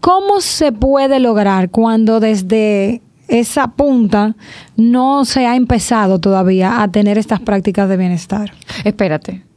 ¿Cómo 0.00 0.40
se 0.40 0.72
puede 0.72 1.20
lograr 1.20 1.70
cuando 1.70 2.18
desde 2.18 3.00
esa 3.28 3.68
punta 3.68 4.34
no 4.76 5.24
se 5.24 5.46
ha 5.46 5.54
empezado 5.54 6.18
todavía 6.18 6.82
a 6.82 6.90
tener 6.90 7.16
estas 7.16 7.38
prácticas 7.38 7.88
de 7.88 7.96
bienestar? 7.96 8.54
Espérate. 8.82 9.49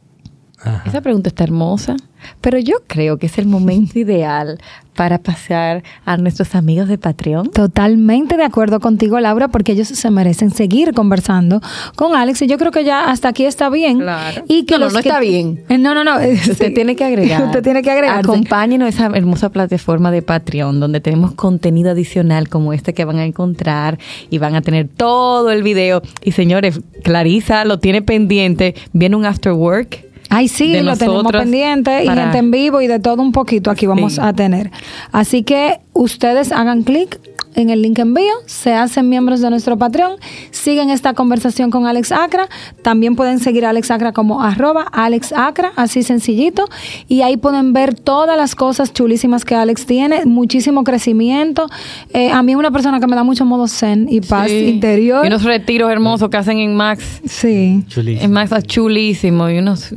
Ajá. 0.64 0.82
Esa 0.86 1.00
pregunta 1.02 1.28
está 1.28 1.44
hermosa, 1.44 1.96
pero 2.40 2.58
yo 2.58 2.76
creo 2.86 3.18
que 3.18 3.26
es 3.26 3.36
el 3.38 3.46
momento 3.46 3.98
ideal 3.98 4.58
para 4.94 5.18
pasar 5.18 5.82
a 6.04 6.16
nuestros 6.16 6.54
amigos 6.54 6.88
de 6.88 6.96
Patreon. 6.98 7.50
Totalmente 7.50 8.36
de 8.36 8.44
acuerdo 8.44 8.78
contigo, 8.80 9.18
Laura, 9.20 9.48
porque 9.48 9.72
ellos 9.72 9.88
se 9.88 10.10
merecen 10.10 10.50
seguir 10.52 10.94
conversando 10.94 11.60
con 11.96 12.14
Alex. 12.14 12.40
Y 12.42 12.46
yo 12.46 12.56
creo 12.58 12.70
que 12.70 12.84
ya 12.84 13.10
hasta 13.10 13.28
aquí 13.28 13.44
está 13.44 13.68
bien. 13.68 13.98
Claro. 13.98 14.44
Y 14.48 14.64
que 14.64 14.74
No, 14.74 14.78
no, 14.78 14.84
los 14.86 14.94
no 14.94 15.02
que- 15.02 15.08
está 15.08 15.20
bien. 15.20 15.64
Eh, 15.68 15.76
No, 15.78 15.94
no, 15.94 16.04
no. 16.04 16.18
eh, 16.20 16.34
Usted 16.34 16.68
sí. 16.68 16.74
tiene 16.74 16.94
que 16.96 17.04
agregar. 17.04 17.42
Usted 17.44 17.62
tiene 17.62 17.82
que 17.82 17.90
agregar. 17.90 18.20
Acompáñenos 18.20 18.86
a 18.86 18.88
esa 18.88 19.06
hermosa 19.16 19.50
plataforma 19.50 20.10
de 20.12 20.22
Patreon, 20.22 20.78
donde 20.80 21.00
tenemos 21.00 21.32
contenido 21.32 21.90
adicional 21.90 22.48
como 22.48 22.72
este 22.72 22.94
que 22.94 23.04
van 23.04 23.18
a 23.18 23.24
encontrar 23.26 23.98
y 24.30 24.38
van 24.38 24.54
a 24.54 24.62
tener 24.62 24.88
todo 24.88 25.50
el 25.50 25.62
video. 25.64 26.02
Y 26.22 26.32
señores, 26.32 26.80
Clarisa 27.02 27.64
lo 27.64 27.80
tiene 27.80 28.00
pendiente. 28.00 28.74
Viene 28.92 29.16
un 29.16 29.26
after 29.26 29.52
work. 29.52 30.04
Ay, 30.30 30.48
sí, 30.48 30.80
lo 30.80 30.96
tenemos 30.96 31.30
pendiente 31.30 32.04
y 32.04 32.08
gente 32.08 32.38
en 32.38 32.50
vivo 32.50 32.80
y 32.80 32.86
de 32.86 32.98
todo 32.98 33.22
un 33.22 33.32
poquito 33.32 33.70
aquí 33.70 33.86
vamos 33.86 34.14
Sí. 34.14 34.20
a 34.22 34.32
tener. 34.32 34.70
Así 35.12 35.42
que 35.42 35.80
ustedes 35.92 36.50
hagan 36.50 36.82
clic 36.82 37.20
en 37.54 37.70
el 37.70 37.82
link 37.82 37.98
envío, 37.98 38.32
se 38.46 38.72
hacen 38.74 39.08
miembros 39.08 39.40
de 39.40 39.50
nuestro 39.50 39.76
Patreon, 39.78 40.16
siguen 40.50 40.90
esta 40.90 41.14
conversación 41.14 41.70
con 41.70 41.86
Alex 41.86 42.12
Acra, 42.12 42.48
también 42.82 43.16
pueden 43.16 43.38
seguir 43.38 43.64
a 43.66 43.70
Alex 43.70 43.90
Acra 43.90 44.12
como 44.12 44.42
arroba 44.42 44.82
Alex 44.92 45.32
Acra, 45.32 45.72
así 45.76 46.02
sencillito, 46.02 46.66
y 47.08 47.22
ahí 47.22 47.36
pueden 47.36 47.72
ver 47.72 47.94
todas 47.94 48.36
las 48.36 48.54
cosas 48.54 48.92
chulísimas 48.92 49.44
que 49.44 49.54
Alex 49.54 49.86
tiene, 49.86 50.24
muchísimo 50.24 50.84
crecimiento. 50.84 51.66
Eh, 52.12 52.30
a 52.30 52.42
mí 52.42 52.52
es 52.52 52.58
una 52.58 52.70
persona 52.70 53.00
que 53.00 53.06
me 53.06 53.16
da 53.16 53.24
mucho 53.24 53.44
modo 53.44 53.68
zen 53.68 54.06
y 54.10 54.20
paz 54.20 54.48
Sí. 54.48 54.66
interior. 54.68 55.24
Y 55.24 55.28
unos 55.28 55.42
retiros 55.44 55.90
hermosos 55.90 56.28
que 56.28 56.36
hacen 56.36 56.58
en 56.58 56.76
Max. 56.76 57.20
Sí. 57.24 57.84
Chulísimo. 57.88 58.24
En 58.24 58.32
Max 58.32 58.52
es 58.52 58.64
chulísimo. 58.64 59.48
Y 59.48 59.58
unos, 59.58 59.92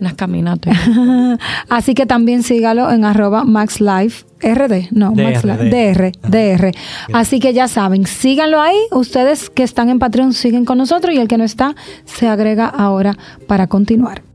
unas 0.00 0.14
caminatas. 0.14 0.76
Así 1.68 1.94
que 1.94 2.06
también 2.06 2.42
sígalo 2.42 2.90
en 2.90 3.04
arroba 3.04 3.44
maxlife. 3.44 4.24
RD, 4.42 4.88
no, 4.92 5.10
DR, 5.10 5.22
Maxlife, 5.22 5.64
DR, 5.64 6.12
DR. 6.26 6.72
Así 7.12 7.40
que 7.40 7.52
ya 7.52 7.68
saben, 7.68 8.06
síganlo 8.06 8.62
ahí. 8.62 8.78
Ustedes 8.90 9.50
que 9.50 9.62
están 9.62 9.90
en 9.90 9.98
Patreon 9.98 10.32
siguen 10.32 10.64
con 10.64 10.78
nosotros 10.78 11.14
y 11.14 11.18
el 11.18 11.28
que 11.28 11.36
no 11.36 11.44
está 11.44 11.74
se 12.06 12.26
agrega 12.26 12.66
ahora 12.66 13.18
para 13.46 13.66
continuar. 13.66 14.29